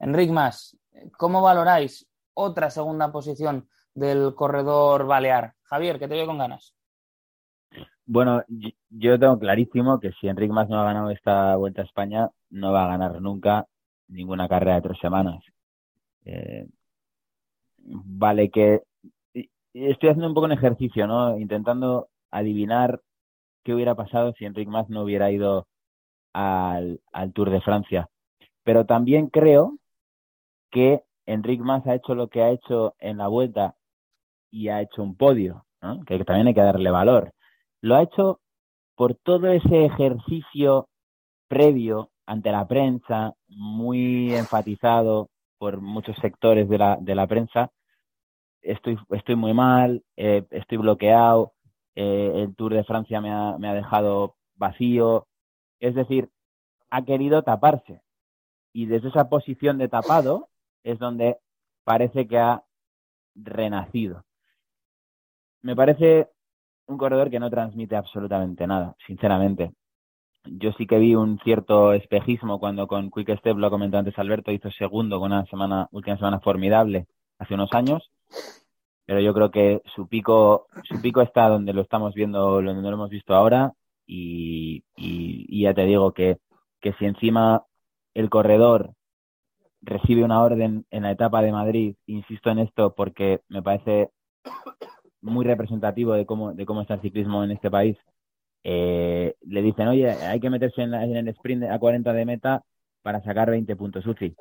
Enric 0.00 0.32
Mas, 0.32 0.76
¿cómo 1.16 1.40
valoráis 1.40 2.04
otra 2.34 2.70
segunda 2.70 3.12
posición 3.12 3.68
del 3.94 4.34
corredor 4.34 5.06
balear? 5.06 5.54
Javier, 5.62 6.00
que 6.00 6.08
te 6.08 6.14
veo 6.14 6.26
con 6.26 6.38
ganas. 6.38 6.74
Bueno, 8.04 8.42
yo 8.90 9.16
tengo 9.20 9.38
clarísimo 9.38 10.00
que 10.00 10.10
si 10.20 10.26
Enric 10.26 10.50
Mas 10.50 10.68
no 10.68 10.80
ha 10.80 10.84
ganado 10.84 11.10
esta 11.10 11.54
Vuelta 11.54 11.82
a 11.82 11.84
España, 11.84 12.30
no 12.50 12.72
va 12.72 12.86
a 12.86 12.88
ganar 12.88 13.22
nunca 13.22 13.68
ninguna 14.12 14.48
carrera 14.48 14.76
de 14.76 14.82
tres 14.82 14.98
semanas. 15.00 15.42
Eh, 16.24 16.66
vale 17.78 18.50
que 18.50 18.82
estoy 19.74 20.10
haciendo 20.10 20.28
un 20.28 20.34
poco 20.34 20.46
un 20.46 20.52
ejercicio, 20.52 21.06
¿no? 21.06 21.38
Intentando 21.38 22.08
adivinar 22.30 23.00
qué 23.64 23.74
hubiera 23.74 23.94
pasado 23.94 24.32
si 24.34 24.44
Enric 24.44 24.68
Mas 24.68 24.88
no 24.88 25.02
hubiera 25.02 25.30
ido 25.30 25.66
al, 26.32 27.00
al, 27.12 27.32
Tour 27.32 27.50
de 27.50 27.60
Francia. 27.60 28.08
Pero 28.64 28.86
también 28.86 29.28
creo 29.28 29.78
que 30.70 31.02
Enric 31.26 31.60
Mas 31.60 31.86
ha 31.86 31.94
hecho 31.94 32.14
lo 32.14 32.28
que 32.28 32.42
ha 32.42 32.50
hecho 32.50 32.94
en 32.98 33.18
la 33.18 33.28
vuelta 33.28 33.76
y 34.50 34.68
ha 34.68 34.80
hecho 34.80 35.02
un 35.02 35.16
podio, 35.16 35.66
¿no? 35.80 36.04
que 36.04 36.24
también 36.24 36.48
hay 36.48 36.54
que 36.54 36.60
darle 36.60 36.90
valor. 36.90 37.32
Lo 37.80 37.96
ha 37.96 38.02
hecho 38.02 38.40
por 38.96 39.14
todo 39.14 39.48
ese 39.48 39.84
ejercicio 39.86 40.88
previo 41.48 42.11
ante 42.26 42.50
la 42.50 42.66
prensa, 42.66 43.34
muy 43.48 44.34
enfatizado 44.34 45.30
por 45.58 45.80
muchos 45.80 46.16
sectores 46.16 46.68
de 46.68 46.78
la, 46.78 46.96
de 47.00 47.14
la 47.14 47.26
prensa. 47.26 47.70
Estoy, 48.62 48.98
estoy 49.10 49.36
muy 49.36 49.54
mal, 49.54 50.04
eh, 50.16 50.44
estoy 50.50 50.78
bloqueado, 50.78 51.52
eh, 51.94 52.32
el 52.36 52.54
Tour 52.54 52.74
de 52.74 52.84
Francia 52.84 53.20
me 53.20 53.30
ha, 53.30 53.56
me 53.58 53.68
ha 53.68 53.74
dejado 53.74 54.36
vacío. 54.54 55.26
Es 55.80 55.94
decir, 55.94 56.30
ha 56.90 57.02
querido 57.02 57.42
taparse. 57.42 58.02
Y 58.72 58.86
desde 58.86 59.08
esa 59.08 59.28
posición 59.28 59.78
de 59.78 59.88
tapado 59.88 60.48
es 60.82 60.98
donde 60.98 61.38
parece 61.84 62.26
que 62.26 62.38
ha 62.38 62.64
renacido. 63.34 64.24
Me 65.62 65.76
parece 65.76 66.30
un 66.86 66.98
corredor 66.98 67.30
que 67.30 67.40
no 67.40 67.50
transmite 67.50 67.96
absolutamente 67.96 68.66
nada, 68.66 68.96
sinceramente. 69.06 69.72
Yo 70.44 70.72
sí 70.72 70.86
que 70.86 70.98
vi 70.98 71.14
un 71.14 71.38
cierto 71.44 71.92
espejismo 71.92 72.58
cuando 72.58 72.86
con 72.86 73.10
Quick 73.10 73.38
Step, 73.38 73.56
lo 73.56 73.70
comentó 73.70 73.98
antes 73.98 74.18
Alberto, 74.18 74.50
hizo 74.50 74.70
segundo 74.70 75.20
con 75.20 75.32
una 75.32 75.46
semana, 75.46 75.88
última 75.92 76.16
semana 76.16 76.40
formidable 76.40 77.06
hace 77.38 77.54
unos 77.54 77.72
años. 77.72 78.10
Pero 79.06 79.20
yo 79.20 79.34
creo 79.34 79.50
que 79.50 79.82
su 79.94 80.08
pico, 80.08 80.66
su 80.84 81.00
pico 81.00 81.22
está 81.22 81.48
donde 81.48 81.72
lo 81.72 81.82
estamos 81.82 82.14
viendo, 82.14 82.62
donde 82.62 82.82
lo 82.82 82.94
hemos 82.94 83.10
visto 83.10 83.34
ahora, 83.34 83.72
y, 84.06 84.84
y, 84.96 85.62
ya 85.62 85.74
te 85.74 85.84
digo 85.84 86.12
que, 86.12 86.38
que 86.80 86.92
si 86.94 87.06
encima 87.06 87.64
el 88.14 88.30
corredor 88.30 88.94
recibe 89.80 90.24
una 90.24 90.42
orden 90.42 90.86
en 90.90 91.02
la 91.04 91.12
etapa 91.12 91.42
de 91.42 91.52
Madrid, 91.52 91.96
insisto 92.06 92.50
en 92.50 92.60
esto 92.60 92.94
porque 92.94 93.40
me 93.48 93.62
parece 93.62 94.10
muy 95.20 95.44
representativo 95.44 96.12
de 96.12 96.26
cómo, 96.26 96.52
de 96.52 96.66
cómo 96.66 96.82
está 96.82 96.94
el 96.94 97.00
ciclismo 97.00 97.44
en 97.44 97.52
este 97.52 97.70
país, 97.70 97.96
eh, 98.64 99.34
le 99.42 99.62
dicen, 99.62 99.88
oye, 99.88 100.10
hay 100.10 100.40
que 100.40 100.50
meterse 100.50 100.82
en, 100.82 100.90
la, 100.92 101.04
en, 101.04 101.16
el 101.16 101.28
sprint 101.28 101.64
a 101.64 101.78
40 101.78 102.12
de 102.12 102.24
meta 102.24 102.62
para 103.02 103.22
sacar 103.22 103.50
20 103.50 103.74
puntos 103.76 104.06
UCI. 104.06 104.34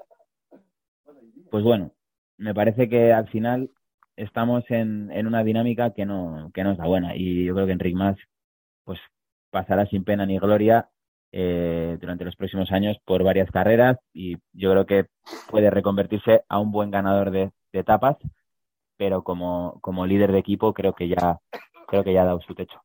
Pues 1.50 1.64
bueno, 1.64 1.92
me 2.38 2.54
parece 2.54 2.88
que 2.88 3.12
al 3.12 3.28
final 3.30 3.72
estamos 4.16 4.64
en, 4.70 5.12
en 5.12 5.28
una 5.28 5.44
dinámica 5.44 5.92
que 5.94 6.06
no, 6.06 6.52
que 6.54 6.64
no 6.64 6.72
está 6.72 6.86
buena. 6.86 7.16
Y 7.16 7.46
yo 7.46 7.54
creo 7.56 7.66
que 7.66 7.74
Enric 7.74 7.96
Mas 7.96 8.18
pues, 8.84 9.00
pasará 9.50 9.86
sin 9.88 10.04
pena 10.04 10.26
ni 10.26 10.38
gloria 10.38 10.90
eh, 11.32 11.98
durante 12.00 12.26
los 12.26 12.36
próximos 12.36 12.72
años 12.72 12.98
por 13.06 13.24
varias 13.24 13.50
carreras 13.52 13.98
y 14.14 14.38
yo 14.54 14.72
creo 14.72 14.86
que 14.86 15.06
puede 15.50 15.70
reconvertirse 15.70 16.44
a 16.50 16.60
un 16.60 16.72
buen 16.72 16.92
ganador 16.92 17.32
de, 17.32 17.52
de 17.72 17.80
etapas, 17.80 18.18
pero 18.98 19.24
como, 19.24 19.80
como 19.82 20.06
líder 20.06 20.32
de 20.32 20.40
equipo 20.40 20.74
creo 20.74 20.94
que 20.94 21.08
ya 21.08 21.40
creo 21.88 22.04
que 22.04 22.14
ya 22.14 22.24
ha 22.24 22.26
dado 22.26 22.42
su 22.42 22.54
techo. 22.54 22.82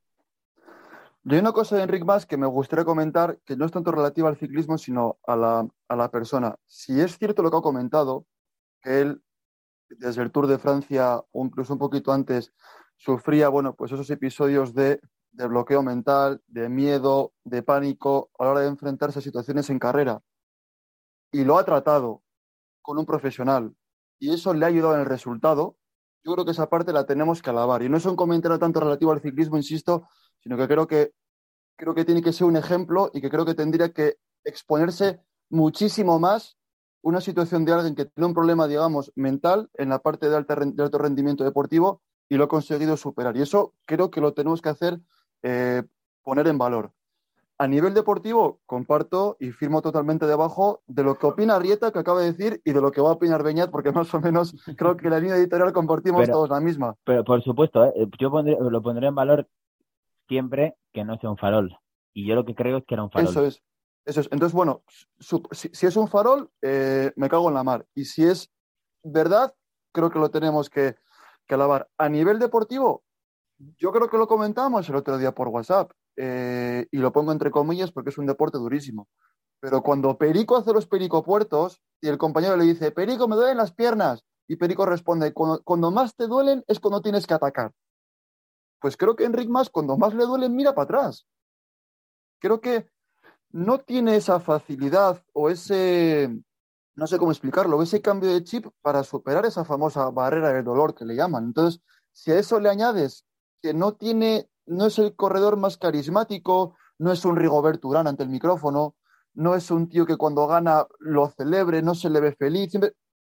Hay 1.28 1.38
una 1.38 1.52
cosa 1.52 1.74
de 1.74 1.82
Enric 1.82 2.04
Mas 2.04 2.24
que 2.24 2.36
me 2.36 2.46
gustaría 2.46 2.84
comentar, 2.84 3.40
que 3.44 3.56
no 3.56 3.64
es 3.64 3.72
tanto 3.72 3.90
relativa 3.90 4.28
al 4.28 4.36
ciclismo, 4.36 4.78
sino 4.78 5.18
a 5.26 5.34
la, 5.34 5.68
a 5.88 5.96
la 5.96 6.10
persona. 6.12 6.54
Si 6.66 7.00
es 7.00 7.18
cierto 7.18 7.42
lo 7.42 7.50
que 7.50 7.56
ha 7.56 7.62
comentado, 7.62 8.26
que 8.80 9.00
él, 9.00 9.24
desde 9.88 10.22
el 10.22 10.30
Tour 10.30 10.46
de 10.46 10.58
Francia, 10.58 11.16
o 11.32 11.44
incluso 11.44 11.72
un 11.72 11.80
poquito 11.80 12.12
antes, 12.12 12.52
sufría, 12.96 13.48
bueno, 13.48 13.74
pues 13.74 13.90
esos 13.90 14.08
episodios 14.10 14.72
de, 14.72 15.00
de 15.32 15.46
bloqueo 15.48 15.82
mental, 15.82 16.42
de 16.46 16.68
miedo, 16.68 17.32
de 17.42 17.62
pánico 17.64 18.30
a 18.38 18.44
la 18.44 18.50
hora 18.52 18.60
de 18.60 18.68
enfrentarse 18.68 19.18
a 19.18 19.22
situaciones 19.22 19.68
en 19.68 19.80
carrera. 19.80 20.22
Y 21.32 21.42
lo 21.42 21.58
ha 21.58 21.64
tratado 21.64 22.22
con 22.82 22.98
un 22.98 23.04
profesional. 23.04 23.74
Y 24.20 24.32
eso 24.32 24.54
le 24.54 24.64
ha 24.64 24.68
ayudado 24.68 24.94
en 24.94 25.00
el 25.00 25.06
resultado. 25.06 25.76
Yo 26.22 26.34
creo 26.34 26.44
que 26.44 26.52
esa 26.52 26.70
parte 26.70 26.92
la 26.92 27.04
tenemos 27.04 27.42
que 27.42 27.50
alabar. 27.50 27.82
Y 27.82 27.88
no 27.88 27.96
es 27.96 28.06
un 28.06 28.14
comentario 28.14 28.60
tanto 28.60 28.78
relativo 28.78 29.10
al 29.10 29.20
ciclismo, 29.20 29.56
insisto, 29.56 30.08
sino 30.46 30.56
que 30.56 30.68
creo 30.68 30.86
que 30.86 31.10
creo 31.76 31.92
que 31.92 32.04
tiene 32.04 32.22
que 32.22 32.32
ser 32.32 32.46
un 32.46 32.56
ejemplo 32.56 33.10
y 33.12 33.20
que 33.20 33.28
creo 33.28 33.44
que 33.44 33.54
tendría 33.54 33.92
que 33.92 34.18
exponerse 34.44 35.18
muchísimo 35.50 36.20
más 36.20 36.56
una 37.02 37.20
situación 37.20 37.64
de 37.64 37.72
alguien 37.72 37.96
que 37.96 38.04
tiene 38.04 38.28
un 38.28 38.34
problema, 38.34 38.68
digamos, 38.68 39.12
mental 39.16 39.68
en 39.74 39.88
la 39.88 39.98
parte 39.98 40.28
de, 40.28 40.44
de 40.44 40.82
alto 40.84 40.98
rendimiento 40.98 41.42
deportivo 41.42 42.00
y 42.28 42.36
lo 42.36 42.44
ha 42.44 42.48
conseguido 42.48 42.96
superar. 42.96 43.36
Y 43.36 43.42
eso 43.42 43.74
creo 43.86 44.12
que 44.12 44.20
lo 44.20 44.34
tenemos 44.34 44.62
que 44.62 44.68
hacer 44.68 45.00
eh, 45.42 45.82
poner 46.22 46.46
en 46.46 46.58
valor. 46.58 46.92
A 47.58 47.66
nivel 47.66 47.92
deportivo, 47.92 48.60
comparto 48.66 49.36
y 49.40 49.50
firmo 49.50 49.82
totalmente 49.82 50.26
debajo 50.26 50.82
de 50.86 51.02
lo 51.02 51.18
que 51.18 51.26
opina 51.26 51.58
Rieta, 51.58 51.90
que 51.90 51.98
acaba 51.98 52.20
de 52.20 52.32
decir, 52.32 52.60
y 52.64 52.72
de 52.72 52.80
lo 52.80 52.92
que 52.92 53.00
va 53.00 53.08
a 53.08 53.14
opinar 53.14 53.42
Beñat, 53.42 53.72
porque 53.72 53.90
más 53.92 54.14
o 54.14 54.20
menos 54.20 54.54
creo 54.76 54.96
que 54.96 55.10
la 55.10 55.18
línea 55.18 55.36
editorial 55.36 55.72
compartimos 55.72 56.28
todos 56.30 56.50
la 56.50 56.60
misma. 56.60 56.94
Pero 57.02 57.24
por 57.24 57.42
supuesto, 57.42 57.84
¿eh? 57.84 58.08
yo 58.20 58.30
lo 58.30 58.82
pondré 58.82 59.08
en 59.08 59.14
valor 59.16 59.48
siempre 60.28 60.76
que 60.92 61.04
no 61.04 61.18
sea 61.18 61.30
un 61.30 61.36
farol. 61.36 61.78
Y 62.12 62.26
yo 62.26 62.34
lo 62.34 62.44
que 62.44 62.54
creo 62.54 62.78
es 62.78 62.84
que 62.86 62.94
era 62.94 63.04
un 63.04 63.10
farol. 63.10 63.28
Eso 63.28 63.46
es. 63.46 63.62
Eso 64.04 64.20
es. 64.20 64.28
Entonces, 64.30 64.54
bueno, 64.54 64.82
si, 65.18 65.86
es 65.86 65.96
un 65.96 66.08
farol, 66.08 66.50
eh, 66.62 67.12
me 67.16 67.28
cago 67.28 67.48
en 67.48 67.54
la 67.54 67.64
mar. 67.64 67.86
Y 67.94 68.04
si 68.04 68.24
es 68.24 68.50
verdad, 69.02 69.54
creo 69.92 70.10
que 70.10 70.18
lo 70.18 70.30
tenemos 70.30 70.70
que, 70.70 70.96
que 71.46 71.54
alabar. 71.54 71.88
A 71.98 72.08
nivel 72.08 72.38
deportivo, 72.38 73.02
yo 73.78 73.92
creo 73.92 74.08
que 74.08 74.18
lo 74.18 74.28
comentamos 74.28 74.88
el 74.88 74.96
otro 74.96 75.18
día 75.18 75.32
por 75.32 75.48
WhatsApp, 75.48 75.90
eh, 76.16 76.86
y 76.90 76.98
lo 76.98 77.12
pongo 77.12 77.32
entre 77.32 77.50
comillas 77.50 77.92
porque 77.92 78.10
es 78.10 78.18
un 78.18 78.26
deporte 78.26 78.58
durísimo. 78.58 79.08
Pero 79.60 79.82
cuando 79.82 80.16
Perico 80.18 80.56
hace 80.56 80.72
los 80.72 80.86
pericopuertos 80.86 81.80
y 82.00 82.08
el 82.08 82.18
compañero 82.18 82.56
le 82.56 82.64
dice, 82.64 82.90
Perico, 82.90 83.28
me 83.28 83.36
duelen 83.36 83.56
las 83.56 83.72
piernas, 83.72 84.24
y 84.48 84.56
Perico 84.56 84.86
responde, 84.86 85.32
cuando, 85.32 85.90
más 85.90 86.14
te 86.14 86.26
duelen 86.26 86.62
es 86.68 86.78
cuando 86.80 87.00
tienes 87.00 87.26
que 87.26 87.34
atacar. 87.34 87.72
Pues 88.80 88.96
creo 88.96 89.16
que 89.16 89.24
Enric 89.24 89.48
más, 89.48 89.70
cuando 89.70 89.96
más 89.96 90.14
le 90.14 90.24
duelen, 90.24 90.54
mira 90.54 90.74
para 90.74 90.84
atrás. 90.84 91.26
Creo 92.38 92.60
que 92.60 92.88
no 93.50 93.78
tiene 93.78 94.16
esa 94.16 94.40
facilidad 94.40 95.22
o 95.32 95.48
ese, 95.48 96.38
no 96.94 97.06
sé 97.06 97.18
cómo 97.18 97.30
explicarlo, 97.30 97.82
ese 97.82 98.02
cambio 98.02 98.32
de 98.32 98.44
chip 98.44 98.66
para 98.82 99.02
superar 99.02 99.46
esa 99.46 99.64
famosa 99.64 100.10
barrera 100.10 100.52
del 100.52 100.64
dolor 100.64 100.94
que 100.94 101.04
le 101.04 101.16
llaman. 101.16 101.44
Entonces, 101.44 101.80
si 102.12 102.32
a 102.32 102.38
eso 102.38 102.60
le 102.60 102.68
añades 102.68 103.24
que 103.62 103.72
no 103.72 103.94
tiene, 103.94 104.50
no 104.66 104.86
es 104.86 104.98
el 104.98 105.14
corredor 105.16 105.56
más 105.56 105.78
carismático, 105.78 106.76
no 106.98 107.12
es 107.12 107.24
un 107.24 107.36
Rigobert 107.36 107.84
Urán 107.84 108.06
ante 108.06 108.22
el 108.22 108.28
micrófono, 108.28 108.96
no 109.34 109.54
es 109.54 109.70
un 109.70 109.88
tío 109.88 110.06
que 110.06 110.16
cuando 110.16 110.46
gana 110.46 110.86
lo 110.98 111.28
celebre, 111.28 111.82
no 111.82 111.94
se 111.94 112.10
le 112.10 112.20
ve 112.20 112.32
feliz, 112.32 112.72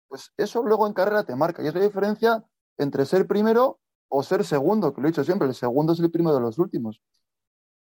pues 0.07 0.31
eso 0.37 0.63
luego 0.63 0.85
en 0.85 0.93
carrera 0.93 1.23
te 1.23 1.35
marca. 1.35 1.63
Y 1.63 1.67
es 1.67 1.73
la 1.73 1.81
diferencia 1.81 2.43
entre 2.77 3.05
ser 3.05 3.25
primero 3.27 3.79
o 4.15 4.21
ser 4.21 4.45
segundo, 4.45 4.93
que 4.93 5.01
lo 5.01 5.07
he 5.07 5.11
dicho 5.11 5.23
siempre, 5.23 5.47
el 5.47 5.55
segundo 5.55 5.93
es 5.93 5.99
el 5.99 6.11
primero 6.11 6.35
de 6.35 6.41
los 6.41 6.59
últimos. 6.59 7.01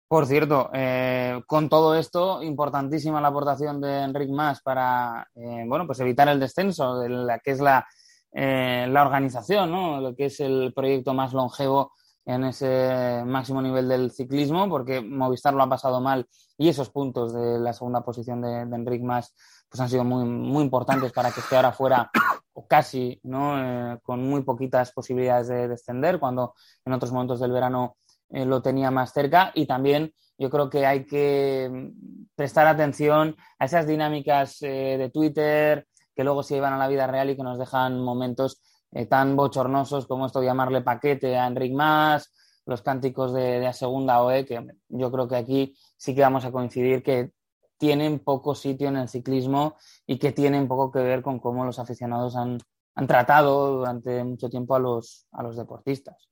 Por 0.07 0.27
cierto, 0.27 0.71
eh, 0.73 1.43
con 1.45 1.69
todo 1.69 1.97
esto, 1.97 2.41
importantísima 2.41 3.21
la 3.21 3.29
aportación 3.29 3.81
de 3.81 4.03
Enric 4.03 4.31
Mas 4.31 4.63
para 4.63 5.27
eh, 5.35 5.65
bueno, 5.67 5.87
pues 5.87 5.99
evitar 5.99 6.29
el 6.29 6.39
descenso, 6.39 7.01
de 7.01 7.09
la 7.09 7.41
que 7.41 7.51
es 7.51 7.61
la, 7.61 7.85
eh, 8.31 8.87
la 8.89 9.03
organización, 9.03 9.73
¿no? 9.73 10.01
lo 10.01 10.15
que 10.15 10.27
es 10.27 10.39
el 10.39 10.73
proyecto 10.73 11.15
más 11.15 11.33
longevo 11.33 11.93
en 12.27 12.45
ese 12.45 13.23
máximo 13.27 13.61
nivel 13.61 13.89
del 13.89 14.11
ciclismo, 14.11 14.69
porque 14.69 15.01
Movistar 15.01 15.55
lo 15.55 15.63
ha 15.63 15.69
pasado 15.69 16.01
mal 16.01 16.27
y 16.57 16.69
esos 16.69 16.91
puntos 16.91 17.35
de 17.35 17.59
la 17.59 17.73
segunda 17.73 18.03
posición 18.03 18.41
de, 18.41 18.67
de 18.67 18.77
Enric 18.77 19.03
Mas 19.03 19.35
pues 19.69 19.81
han 19.81 19.89
sido 19.89 20.05
muy, 20.05 20.25
muy 20.25 20.63
importantes 20.63 21.13
para 21.13 21.33
que 21.33 21.41
esté 21.41 21.57
ahora 21.57 21.73
fuera 21.73 22.11
o 22.53 22.67
casi, 22.67 23.19
¿no? 23.25 23.59
Eh, 23.59 23.99
con 24.03 24.23
muy 24.23 24.43
poquitas 24.43 24.93
posibilidades 24.93 25.49
de 25.49 25.69
descender, 25.69 26.21
cuando 26.21 26.55
en 26.85 26.93
otros 26.93 27.13
momentos 27.13 27.41
del 27.41 27.51
verano 27.51 27.97
eh, 28.31 28.45
lo 28.45 28.63
tenía 28.63 28.91
más 28.91 29.13
cerca. 29.13 29.51
Y 29.55 29.67
también 29.67 30.13
yo 30.39 30.49
creo 30.51 30.71
que 30.71 30.87
hay 30.87 31.05
que 31.05 31.69
mm, 31.71 32.27
prestar 32.37 32.67
atención 32.67 33.37
a 33.59 33.65
esas 33.65 33.87
dinámicas 33.87 34.63
eh, 34.63 34.97
de 34.97 35.11
Twitter 35.11 35.87
que 36.15 36.23
luego 36.23 36.45
se 36.45 36.55
llevan 36.55 36.73
a 36.73 36.79
la 36.79 36.87
vida 36.87 37.09
real 37.09 37.31
y 37.31 37.37
que 37.37 37.43
nos 37.43 37.59
dejan 37.59 38.01
momentos 38.01 38.63
eh, 38.95 39.07
tan 39.07 39.37
bochornosos 39.37 40.07
como 40.07 40.27
esto 40.27 40.41
de 40.41 40.47
llamarle 40.47 40.81
paquete 40.81 41.37
a 41.37 41.47
Enric 41.47 41.75
Mas, 41.75 42.33
los 42.65 42.81
cánticos 42.81 43.35
de, 43.35 43.61
de, 43.61 43.73
segunda 43.73 44.23
OE, 44.23 44.47
que 44.47 44.65
yo 44.89 45.11
creo 45.11 45.29
que 45.29 45.37
aquí 45.37 45.77
sí 45.97 46.15
que 46.15 46.23
vamos 46.23 46.45
a 46.45 46.53
coincidir 46.53 47.03
que 47.03 47.33
tienen 47.77 48.21
poco 48.21 48.55
sitio 48.55 48.89
en 48.89 48.97
el 48.97 49.09
ciclismo 49.09 49.77
y 50.07 50.19
que 50.19 50.33
tienen 50.33 50.69
poco 50.69 50.91
que 50.93 51.01
ver 51.01 51.23
con 51.23 51.41
cómo 51.41 51.65
los 51.65 51.79
aficionados 51.79 52.37
han, 52.37 52.59
han 52.95 53.07
tratado 53.07 53.79
durante 53.79 54.23
mucho 54.25 54.49
tiempo 54.49 54.77
a 54.77 54.79
los, 54.79 55.27
a 55.33 55.43
los 55.43 55.57
deportistas. 55.57 56.31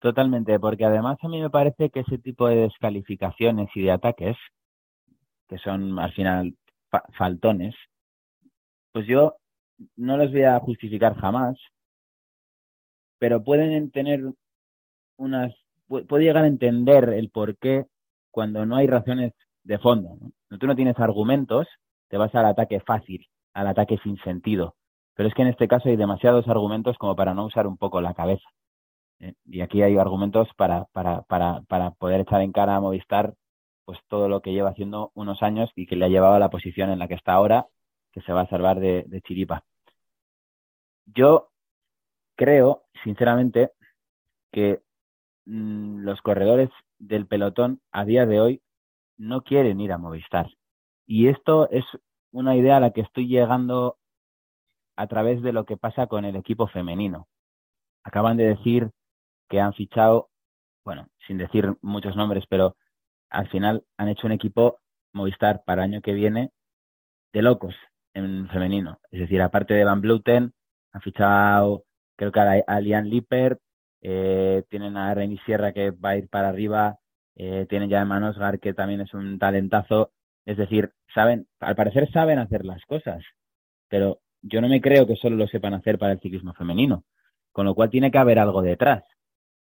Totalmente, 0.00 0.58
porque 0.60 0.84
además 0.84 1.18
a 1.22 1.28
mí 1.28 1.40
me 1.40 1.50
parece 1.50 1.90
que 1.90 2.00
ese 2.00 2.18
tipo 2.18 2.48
de 2.48 2.56
descalificaciones 2.56 3.68
y 3.74 3.82
de 3.82 3.92
ataques, 3.92 4.36
que 5.48 5.56
son 5.58 5.98
al 5.98 6.12
final 6.12 6.56
faltones, 7.16 7.74
pues 8.92 9.06
yo 9.06 9.36
no 9.96 10.16
los 10.16 10.30
voy 10.32 10.42
a 10.42 10.58
justificar 10.60 11.16
jamás, 11.16 11.56
pero 13.18 13.42
pueden 13.42 13.90
tener 13.90 14.20
unas, 15.16 15.54
puede 15.88 16.24
llegar 16.24 16.44
a 16.44 16.48
entender 16.48 17.10
el 17.10 17.30
por 17.30 17.56
qué 17.58 17.86
cuando 18.30 18.66
no 18.66 18.76
hay 18.76 18.86
razones 18.86 19.32
de 19.64 19.78
fondo. 19.78 20.16
¿no? 20.20 20.58
Tú 20.58 20.66
no 20.66 20.76
tienes 20.76 20.98
argumentos, 20.98 21.66
te 22.08 22.16
vas 22.16 22.34
al 22.34 22.46
ataque 22.46 22.80
fácil, 22.80 23.26
al 23.54 23.68
ataque 23.68 23.98
sin 24.02 24.16
sentido. 24.18 24.76
Pero 25.14 25.28
es 25.28 25.34
que 25.34 25.42
en 25.42 25.48
este 25.48 25.68
caso 25.68 25.88
hay 25.88 25.96
demasiados 25.96 26.46
argumentos 26.48 26.98
como 26.98 27.16
para 27.16 27.34
no 27.34 27.46
usar 27.46 27.66
un 27.66 27.78
poco 27.78 28.00
la 28.00 28.14
cabeza. 28.14 28.48
¿eh? 29.20 29.34
Y 29.46 29.62
aquí 29.62 29.82
hay 29.82 29.96
argumentos 29.96 30.48
para, 30.56 30.84
para, 30.92 31.22
para, 31.22 31.62
para 31.62 31.92
poder 31.92 32.20
echar 32.20 32.42
en 32.42 32.52
cara 32.52 32.76
a 32.76 32.80
Movistar 32.80 33.34
pues 33.86 33.98
todo 34.08 34.28
lo 34.28 34.42
que 34.42 34.52
lleva 34.52 34.70
haciendo 34.70 35.12
unos 35.14 35.42
años 35.42 35.70
y 35.76 35.86
que 35.86 35.96
le 35.96 36.04
ha 36.04 36.08
llevado 36.08 36.34
a 36.34 36.40
la 36.40 36.50
posición 36.50 36.90
en 36.90 36.98
la 36.98 37.08
que 37.08 37.14
está 37.14 37.34
ahora, 37.34 37.66
que 38.12 38.20
se 38.22 38.32
va 38.32 38.42
a 38.42 38.48
salvar 38.48 38.80
de, 38.80 39.04
de 39.06 39.20
chiripa. 39.22 39.64
Yo 41.06 41.50
creo, 42.36 42.84
sinceramente, 43.02 43.72
que 44.52 44.82
mmm, 45.46 46.00
los 46.00 46.20
corredores 46.22 46.70
del 46.98 47.26
pelotón 47.26 47.80
a 47.92 48.04
día 48.04 48.26
de 48.26 48.40
hoy 48.40 48.62
no 49.16 49.42
quieren 49.42 49.80
ir 49.80 49.92
a 49.92 49.98
Movistar. 49.98 50.46
Y 51.06 51.28
esto 51.28 51.68
es 51.70 51.84
una 52.32 52.56
idea 52.56 52.76
a 52.76 52.80
la 52.80 52.90
que 52.92 53.00
estoy 53.00 53.28
llegando 53.28 53.98
a 54.96 55.06
través 55.06 55.42
de 55.42 55.52
lo 55.52 55.64
que 55.64 55.76
pasa 55.76 56.06
con 56.06 56.24
el 56.24 56.36
equipo 56.36 56.66
femenino. 56.66 57.28
Acaban 58.04 58.36
de 58.36 58.48
decir 58.48 58.90
que 59.48 59.60
han 59.60 59.74
fichado, 59.74 60.30
bueno, 60.84 61.08
sin 61.26 61.38
decir 61.38 61.76
muchos 61.82 62.16
nombres, 62.16 62.44
pero 62.48 62.76
al 63.30 63.48
final 63.48 63.84
han 63.96 64.08
hecho 64.08 64.26
un 64.26 64.32
equipo 64.32 64.78
Movistar 65.12 65.64
para 65.64 65.84
el 65.84 65.92
año 65.92 66.02
que 66.02 66.12
viene 66.12 66.50
de 67.32 67.42
locos 67.42 67.74
en 68.14 68.48
femenino. 68.48 68.98
Es 69.10 69.20
decir, 69.20 69.40
aparte 69.40 69.74
de 69.74 69.84
Van 69.84 70.00
Bluten, 70.00 70.52
han 70.92 71.00
fichado 71.00 71.85
creo 72.16 72.32
que 72.32 72.40
a, 72.40 72.80
Lian 72.80 73.08
Lipper, 73.08 73.60
eh, 74.02 74.64
tienen 74.70 74.96
a 74.96 75.14
Reni 75.14 75.38
Sierra 75.38 75.72
que 75.72 75.90
va 75.90 76.10
a 76.10 76.16
ir 76.16 76.28
para 76.28 76.48
arriba, 76.48 76.98
eh, 77.36 77.66
tienen 77.68 77.90
ya 77.90 78.00
a 78.00 78.04
Manosgar 78.04 78.58
que 78.60 78.74
también 78.74 79.02
es 79.02 79.14
un 79.14 79.38
talentazo. 79.38 80.12
Es 80.46 80.56
decir, 80.56 80.92
saben, 81.14 81.46
al 81.60 81.76
parecer 81.76 82.10
saben 82.12 82.38
hacer 82.38 82.64
las 82.64 82.84
cosas, 82.86 83.22
pero 83.88 84.20
yo 84.42 84.60
no 84.60 84.68
me 84.68 84.80
creo 84.80 85.06
que 85.06 85.16
solo 85.16 85.36
lo 85.36 85.46
sepan 85.48 85.74
hacer 85.74 85.98
para 85.98 86.12
el 86.12 86.20
ciclismo 86.20 86.54
femenino, 86.54 87.04
con 87.52 87.66
lo 87.66 87.74
cual 87.74 87.90
tiene 87.90 88.10
que 88.10 88.18
haber 88.18 88.38
algo 88.38 88.62
detrás. 88.62 89.04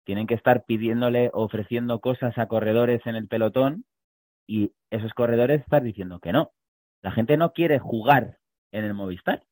Tienen 0.04 0.28
que 0.28 0.34
estar 0.34 0.66
pidiéndole, 0.66 1.30
ofreciendo 1.34 2.00
cosas 2.02 2.38
a 2.38 2.48
corredores 2.48 3.06
en 3.06 3.16
el 3.16 3.28
pelotón 3.28 3.86
y 4.48 4.74
esos 4.90 5.14
corredores 5.14 5.62
están 5.62 5.84
diciendo 5.84 6.20
que 6.20 6.34
no. 6.34 6.52
La 7.04 7.12
gente 7.12 7.38
no 7.38 7.54
quiere 7.54 7.80
jugar 7.80 8.40
en 8.72 8.86
el 8.86 8.94
Movistar. 8.94 9.44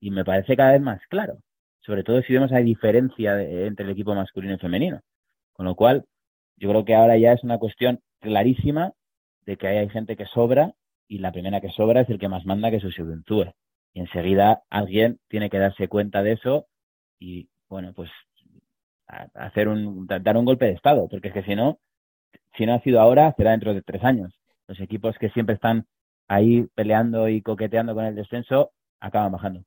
Y 0.00 0.12
me 0.12 0.24
parece 0.24 0.56
cada 0.56 0.72
vez 0.72 0.80
más 0.80 1.00
claro 1.08 1.40
sobre 1.80 2.04
todo 2.04 2.22
si 2.22 2.32
vemos 2.32 2.50
la 2.50 2.58
diferencia 2.58 3.40
entre 3.42 3.84
el 3.84 3.92
equipo 3.92 4.14
masculino 4.14 4.54
y 4.54 4.58
femenino. 4.58 5.00
Con 5.52 5.66
lo 5.66 5.74
cual, 5.74 6.04
yo 6.56 6.68
creo 6.70 6.84
que 6.84 6.94
ahora 6.94 7.16
ya 7.16 7.32
es 7.32 7.42
una 7.44 7.58
cuestión 7.58 8.00
clarísima 8.20 8.92
de 9.46 9.56
que 9.56 9.68
hay 9.68 9.88
gente 9.88 10.16
que 10.16 10.26
sobra 10.26 10.74
y 11.08 11.18
la 11.18 11.32
primera 11.32 11.60
que 11.60 11.70
sobra 11.70 12.02
es 12.02 12.10
el 12.10 12.18
que 12.18 12.28
más 12.28 12.44
manda, 12.44 12.70
que 12.70 12.76
es 12.76 12.82
su 12.82 13.52
Y 13.94 14.00
enseguida 14.00 14.62
alguien 14.68 15.18
tiene 15.28 15.50
que 15.50 15.58
darse 15.58 15.88
cuenta 15.88 16.22
de 16.22 16.32
eso 16.32 16.66
y, 17.18 17.48
bueno, 17.68 17.92
pues 17.94 18.10
hacer 19.34 19.68
un, 19.68 20.06
dar 20.06 20.36
un 20.36 20.44
golpe 20.44 20.66
de 20.66 20.72
Estado, 20.72 21.08
porque 21.08 21.28
es 21.28 21.34
que 21.34 21.42
si 21.42 21.54
no, 21.54 21.78
si 22.56 22.66
no 22.66 22.74
ha 22.74 22.80
sido 22.80 23.00
ahora, 23.00 23.34
será 23.36 23.52
dentro 23.52 23.72
de 23.72 23.82
tres 23.82 24.04
años. 24.04 24.34
Los 24.66 24.80
equipos 24.80 25.16
que 25.18 25.30
siempre 25.30 25.54
están 25.54 25.86
ahí 26.28 26.66
peleando 26.74 27.28
y 27.28 27.40
coqueteando 27.40 27.94
con 27.94 28.04
el 28.04 28.14
descenso 28.14 28.72
acaban 29.00 29.32
bajando. 29.32 29.64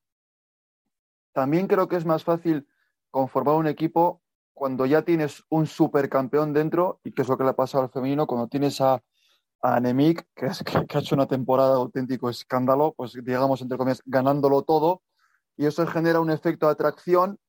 También 1.34 1.67
creo 1.67 1.88
que 1.88 1.96
es 1.96 2.06
más 2.06 2.24
fácil 2.24 2.67
conformar 3.10 3.56
un 3.56 3.67
equipo 3.67 4.22
cuando 4.54 4.86
ya 4.86 5.02
tienes 5.02 5.44
un 5.50 5.65
supercampeón 5.65 6.54
dentro, 6.54 7.00
y 7.04 7.12
que 7.13 7.24
es 7.24 7.28
lo 7.28 7.38
que 7.38 7.44
le 7.44 7.52
ha 7.52 7.56
pasado 7.56 7.84
al 7.84 7.89
femenino, 7.89 8.28
cuando 8.28 8.48
tienes 8.48 8.80
a, 8.82 9.02
a 9.62 9.82
que, 9.82 10.46
ha 10.46 11.00
hecho 11.00 11.15
una 11.15 11.28
temporada 11.28 11.76
auténtico 11.76 12.30
escándalo, 12.30 12.94
pues 12.96 13.13
digamos, 13.24 13.62
entre 13.62 13.78
comillas, 13.78 14.02
ganándolo 14.06 14.63
todo, 14.63 15.02
y 15.58 15.65
eso 15.65 15.86
genera 15.88 16.20
un 16.20 16.30
efecto 16.30 16.67
de 16.67 16.74
atracción 16.74 17.39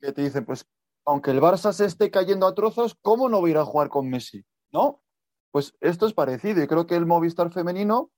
que 0.00 0.12
te 0.12 0.22
dice, 0.22 0.42
pues, 0.42 0.66
aunque 1.04 1.30
el 1.30 1.40
Barça 1.40 1.72
se 1.72 1.86
esté 1.86 2.10
cayendo 2.10 2.46
a 2.46 2.54
trozos, 2.54 2.96
¿cómo 3.02 3.28
no 3.28 3.40
voy 3.40 3.50
a 3.50 3.52
ir 3.52 3.58
a 3.58 3.64
jugar 3.64 3.88
con 3.88 4.08
Messi? 4.08 4.44
¿No? 4.72 5.02
Pues 5.50 5.74
esto 5.80 6.06
es 6.06 6.12
parecido, 6.12 6.62
y 6.62 6.66
creo 6.66 6.86
que 6.86 6.96
el 6.96 7.06
Movistar 7.06 7.52
femenino 7.52 8.10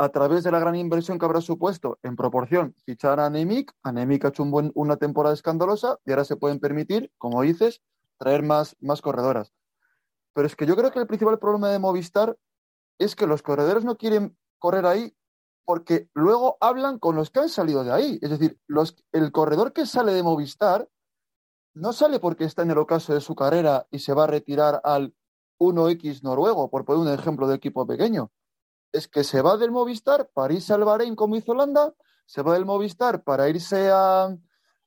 a 0.00 0.08
través 0.08 0.42
de 0.44 0.50
la 0.50 0.58
gran 0.58 0.76
inversión 0.76 1.18
que 1.18 1.26
habrá 1.26 1.42
supuesto 1.42 1.98
en 2.02 2.16
proporción 2.16 2.74
fichar 2.86 3.20
a 3.20 3.26
Anemic, 3.26 3.70
Anemic 3.82 4.24
ha 4.24 4.28
hecho 4.28 4.44
una 4.44 4.96
temporada 4.96 5.34
escandalosa 5.34 5.98
y 6.06 6.10
ahora 6.10 6.24
se 6.24 6.36
pueden 6.36 6.58
permitir, 6.58 7.12
como 7.18 7.42
dices, 7.42 7.82
traer 8.16 8.42
más, 8.42 8.76
más 8.80 9.02
corredoras. 9.02 9.52
Pero 10.32 10.46
es 10.46 10.56
que 10.56 10.64
yo 10.64 10.74
creo 10.74 10.90
que 10.90 11.00
el 11.00 11.06
principal 11.06 11.38
problema 11.38 11.68
de 11.68 11.78
Movistar 11.78 12.38
es 12.98 13.14
que 13.14 13.26
los 13.26 13.42
corredores 13.42 13.84
no 13.84 13.98
quieren 13.98 14.38
correr 14.58 14.86
ahí 14.86 15.14
porque 15.66 16.08
luego 16.14 16.56
hablan 16.62 16.98
con 16.98 17.14
los 17.14 17.28
que 17.28 17.40
han 17.40 17.50
salido 17.50 17.84
de 17.84 17.92
ahí. 17.92 18.18
Es 18.22 18.30
decir, 18.30 18.58
el 19.12 19.32
corredor 19.32 19.74
que 19.74 19.84
sale 19.84 20.14
de 20.14 20.22
Movistar 20.22 20.88
no 21.74 21.92
sale 21.92 22.20
porque 22.20 22.44
está 22.44 22.62
en 22.62 22.70
el 22.70 22.78
ocaso 22.78 23.12
de 23.12 23.20
su 23.20 23.34
carrera 23.34 23.86
y 23.90 23.98
se 23.98 24.14
va 24.14 24.24
a 24.24 24.28
retirar 24.28 24.80
al 24.82 25.14
1X 25.58 26.22
noruego, 26.22 26.70
por 26.70 26.86
poner 26.86 27.02
un 27.02 27.12
ejemplo 27.12 27.46
de 27.46 27.56
equipo 27.56 27.86
pequeño 27.86 28.30
es 28.92 29.08
que 29.08 29.24
se 29.24 29.42
va 29.42 29.56
del 29.56 29.70
Movistar 29.70 30.28
para 30.32 30.54
irse 30.54 30.72
al 30.72 30.84
Bahrein 30.84 31.16
como 31.16 31.36
hizo 31.36 31.52
Holanda, 31.52 31.94
se 32.26 32.42
va 32.42 32.54
del 32.54 32.66
Movistar 32.66 33.22
para 33.22 33.48
irse 33.48 33.90
a, 33.90 34.36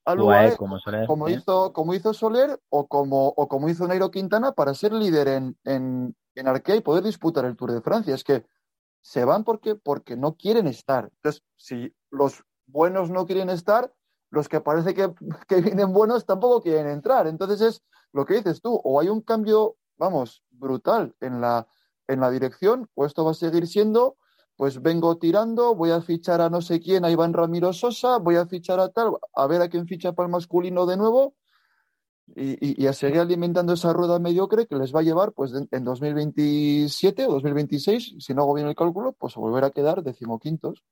al 0.06 0.20
UAE, 0.20 0.58
como, 0.58 0.78
como 1.08 1.30
hizo, 1.30 1.74
como 1.74 1.94
hizo 1.94 2.14
Soler 2.14 2.60
o 2.70 2.88
como, 2.88 3.28
o 3.30 3.48
como 3.48 3.70
hizo 3.70 3.88
Nairo 3.88 4.12
Quintana 4.12 4.52
para 4.52 4.74
ser 4.74 4.94
líder 4.94 5.28
en, 5.28 5.58
en, 5.64 6.16
en 6.36 6.48
Arkea 6.48 6.76
y 6.76 6.82
poder 6.82 7.04
disputar 7.04 7.46
el 7.46 7.56
Tour 7.56 7.72
de 7.72 7.82
Francia. 7.82 8.14
Es 8.14 8.24
que 8.24 8.46
se 9.02 9.26
van 9.26 9.44
porque, 9.44 9.76
porque 9.76 10.16
no 10.16 10.36
quieren 10.36 10.68
estar. 10.68 11.10
Entonces, 11.16 11.44
si 11.58 11.94
los 12.10 12.44
buenos 12.66 13.10
no 13.10 13.26
quieren 13.26 13.50
estar, 13.50 13.94
los 14.30 14.50
que 14.50 14.62
parece 14.62 14.94
que, 14.94 15.14
que 15.48 15.62
vienen 15.62 15.94
buenos 15.94 16.26
tampoco 16.26 16.62
quieren 16.62 16.88
entrar. 16.88 17.28
Entonces 17.28 17.62
es 17.62 17.84
lo 18.12 18.26
que 18.26 18.36
dices 18.36 18.62
tú, 18.62 18.80
o 18.84 19.00
hay 19.00 19.10
un 19.10 19.22
cambio, 19.22 19.78
vamos, 19.98 20.44
brutal 20.52 21.16
en 21.20 21.42
la, 21.42 21.68
en 22.08 22.20
la 22.20 22.30
dirección, 22.32 22.90
o 22.96 23.06
esto 23.06 23.24
va 23.26 23.32
a 23.32 23.36
seguir 23.36 23.68
siendo, 23.68 24.18
pues 24.56 24.82
vengo 24.82 25.18
tirando, 25.18 25.76
voy 25.76 25.92
a 25.92 26.02
fichar 26.02 26.42
a 26.42 26.50
no 26.50 26.62
sé 26.62 26.80
quién, 26.80 27.06
a 27.06 27.12
Iván 27.12 27.34
Ramiro 27.34 27.74
Sosa, 27.74 28.18
voy 28.18 28.36
a 28.36 28.46
fichar 28.46 28.80
a 28.80 28.90
tal, 28.90 29.12
a 29.36 29.48
ver 29.48 29.62
a 29.62 29.70
quién 29.70 29.88
ficha 29.88 30.14
para 30.14 30.28
el 30.28 30.32
masculino 30.32 30.86
de 30.86 30.98
nuevo, 30.98 31.36
y, 32.36 32.88
a 32.88 32.94
seguir 32.94 33.20
alimentando 33.20 33.74
esa 33.74 33.94
rueda 33.94 34.18
mediocre 34.18 34.66
que 34.66 34.76
les 34.76 34.96
va 34.96 35.02
a 35.02 35.04
llevar 35.04 35.34
pues 35.34 35.52
en, 35.54 35.84
2027 35.84 37.28
o 37.28 37.32
2026, 37.34 38.16
si 38.20 38.34
no 38.34 38.44
hago 38.44 38.54
bien 38.54 38.68
el 38.68 38.76
cálculo, 38.76 39.14
pues 39.14 39.36
volver 39.36 39.66
a 39.66 39.72
quedar 39.72 40.04
decimoquintos. 40.04 40.84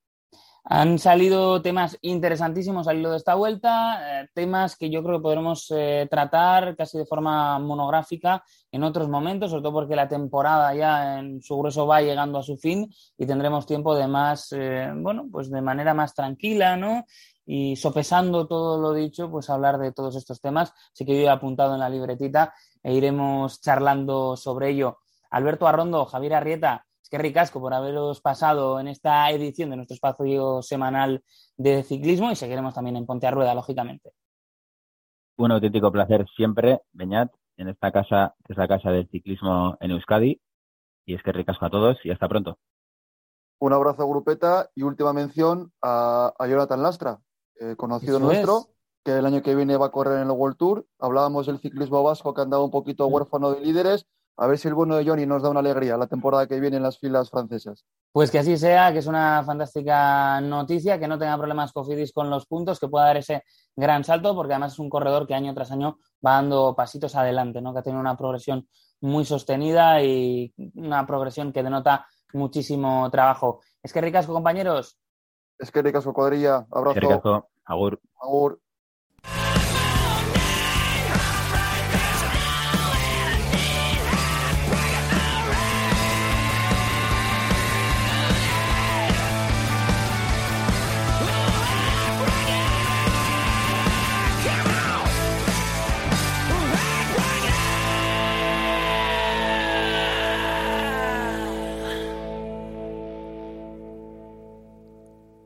Han 0.64 1.00
salido 1.00 1.60
temas 1.64 1.98
interesantísimos 2.02 2.88
al 2.88 3.00
hilo 3.00 3.10
de 3.10 3.18
esta 3.18 3.34
vuelta, 3.34 4.22
eh, 4.22 4.30
temas 4.36 4.76
que 4.76 4.92
yo 4.92 5.04
creo 5.04 5.18
que 5.18 5.24
podremos 5.24 5.66
eh, 5.76 6.08
tratar 6.10 6.76
casi 6.76 7.00
de 7.00 7.06
forma 7.06 7.58
monográfica 7.58 8.44
en 8.72 8.84
otros 8.84 9.10
momentos, 9.10 9.50
sobre 9.50 9.64
todo 9.64 9.74
porque 9.74 9.96
la 9.96 10.08
temporada 10.08 10.74
ya 10.76 11.18
en 11.18 11.42
su 11.42 11.58
grueso 11.58 11.88
va 11.88 12.02
llegando 12.02 12.38
a 12.38 12.44
su 12.44 12.58
fin 12.58 12.88
y 13.18 13.26
tendremos 13.26 13.66
tiempo 13.66 13.96
de 13.96 14.08
más, 14.08 14.52
eh, 14.52 14.92
bueno, 14.96 15.28
pues 15.32 15.50
de 15.50 15.62
manera 15.64 15.96
más 15.96 16.14
tranquila, 16.14 16.78
¿no? 16.78 17.06
Y 17.44 17.76
sopesando 17.76 18.48
todo 18.48 18.80
lo 18.80 18.94
dicho, 18.94 19.32
pues 19.32 19.50
hablar 19.50 19.80
de 19.80 19.92
todos 19.92 20.16
estos 20.16 20.42
temas. 20.42 20.74
Así 20.94 21.06
que 21.06 21.16
yo 21.16 21.24
he 21.24 21.30
apuntado 21.30 21.74
en 21.74 21.80
la 21.80 21.90
libretita 21.90 22.54
e 22.84 22.94
iremos 22.94 23.62
charlando 23.62 24.38
sobre 24.38 24.70
ello. 24.70 25.00
Alberto 25.32 25.68
Arrondo, 25.68 26.06
Javier 26.06 26.36
Arrieta, 26.36 26.86
Qué 27.12 27.18
ricasco 27.18 27.60
por 27.60 27.74
haberos 27.74 28.22
pasado 28.22 28.80
en 28.80 28.88
esta 28.88 29.30
edición 29.32 29.70
de 29.70 29.76
nuestro 29.76 29.96
espacio 29.96 30.62
semanal 30.62 31.22
de 31.58 31.84
ciclismo 31.84 32.32
y 32.32 32.38
seguiremos 32.38 32.74
también 32.74 32.96
en 32.96 33.06
Ponte 33.06 33.28
a 33.28 33.32
Rueda, 33.32 33.54
lógicamente. 33.54 34.14
Un 35.36 35.52
auténtico 35.52 35.92
placer 35.92 36.26
siempre, 36.38 36.80
Beñat, 36.94 37.30
en 37.58 37.68
esta 37.68 37.92
casa, 37.92 38.34
que 38.46 38.54
es 38.54 38.58
la 38.58 38.70
casa 38.70 38.92
del 38.92 39.10
ciclismo 39.10 39.76
en 39.82 39.92
Euskadi. 39.92 40.40
Y 41.06 41.16
es 41.16 41.22
que 41.22 41.34
ricasco 41.34 41.66
a 41.66 41.70
todos 41.70 41.98
y 42.06 42.12
hasta 42.12 42.30
pronto. 42.30 42.60
Un 43.60 43.74
abrazo, 43.74 44.08
Grupeta, 44.08 44.70
y 44.74 44.84
última 44.84 45.12
mención 45.12 45.74
a, 45.82 46.34
Jonathan 46.40 46.82
Lastra, 46.82 47.20
eh, 47.60 47.76
conocido 47.76 48.20
nuestro, 48.20 48.68
que 49.04 49.18
el 49.18 49.26
año 49.26 49.42
que 49.42 49.54
viene 49.54 49.76
va 49.76 49.88
a 49.88 49.92
correr 49.92 50.22
en 50.22 50.30
el 50.30 50.32
World 50.32 50.56
Tour. 50.56 50.88
Hablábamos 50.98 51.48
del 51.48 51.60
ciclismo 51.60 52.04
vasco 52.04 52.34
que 52.34 52.42
andaba 52.42 52.64
un 52.64 52.72
poquito 52.72 53.06
huérfano 53.08 53.52
de 53.52 53.60
líderes 53.60 54.08
a 54.38 54.48
ver 54.48 54.58
si 54.58 54.68
el 54.68 54.74
bueno 54.74 54.96
de 54.96 55.06
Johnny 55.06 55.26
nos 55.26 55.44
da 55.44 55.50
una 55.50 55.60
alegría 55.60 55.98
la 55.98 56.08
temporada 56.08 56.48
que 56.48 56.60
viene 56.60 56.78
en 56.78 56.84
las 56.84 56.98
filas 56.98 57.30
francesas. 57.30 57.86
Pues 58.12 58.32
que 58.32 58.40
así 58.40 58.58
sea, 58.58 58.92
que 58.92 59.00
es 59.00 59.08
una 59.08 59.44
fantástica 59.46 60.42
noticia, 60.42 61.00
que 61.00 61.08
no 61.08 61.18
tenga 61.18 61.38
problemas 61.38 61.72
Cofidis 61.72 62.12
con 62.12 62.30
los 62.30 62.46
puntos, 62.46 62.80
que 62.80 62.88
pueda 62.88 63.06
dar 63.06 63.18
ese 63.18 63.44
gran 63.76 64.04
salto, 64.04 64.36
porque 64.36 64.54
además 64.54 64.74
es 64.74 64.80
un 64.80 64.90
corredor 64.90 65.28
que 65.28 65.36
año 65.36 65.54
tras 65.54 65.72
año 65.72 65.98
va 66.26 66.34
dando 66.34 66.76
pasitos 66.76 67.16
adelante, 67.16 67.62
¿no? 67.62 67.74
que 67.74 67.80
ha 67.80 67.84
tenido 67.84 68.02
una 68.02 68.18
progresión 68.18 68.68
muy 69.02 69.26
sostenida 69.26 70.02
y 70.04 70.54
una 70.76 71.06
progresión 71.06 71.52
que 71.52 71.64
denota 71.64 72.06
muchísimo 72.34 73.10
trabajo. 73.12 73.62
Es 73.82 73.94
que 73.94 74.02
ricasco, 74.02 74.34
compañeros. 74.34 74.98
Es 75.58 75.72
que 75.72 75.82
ricasco, 75.82 76.14
cuadrilla. 76.14 76.66
Abrazo. 76.72 77.50
Agur. 77.66 78.00
Agur. 78.20 78.60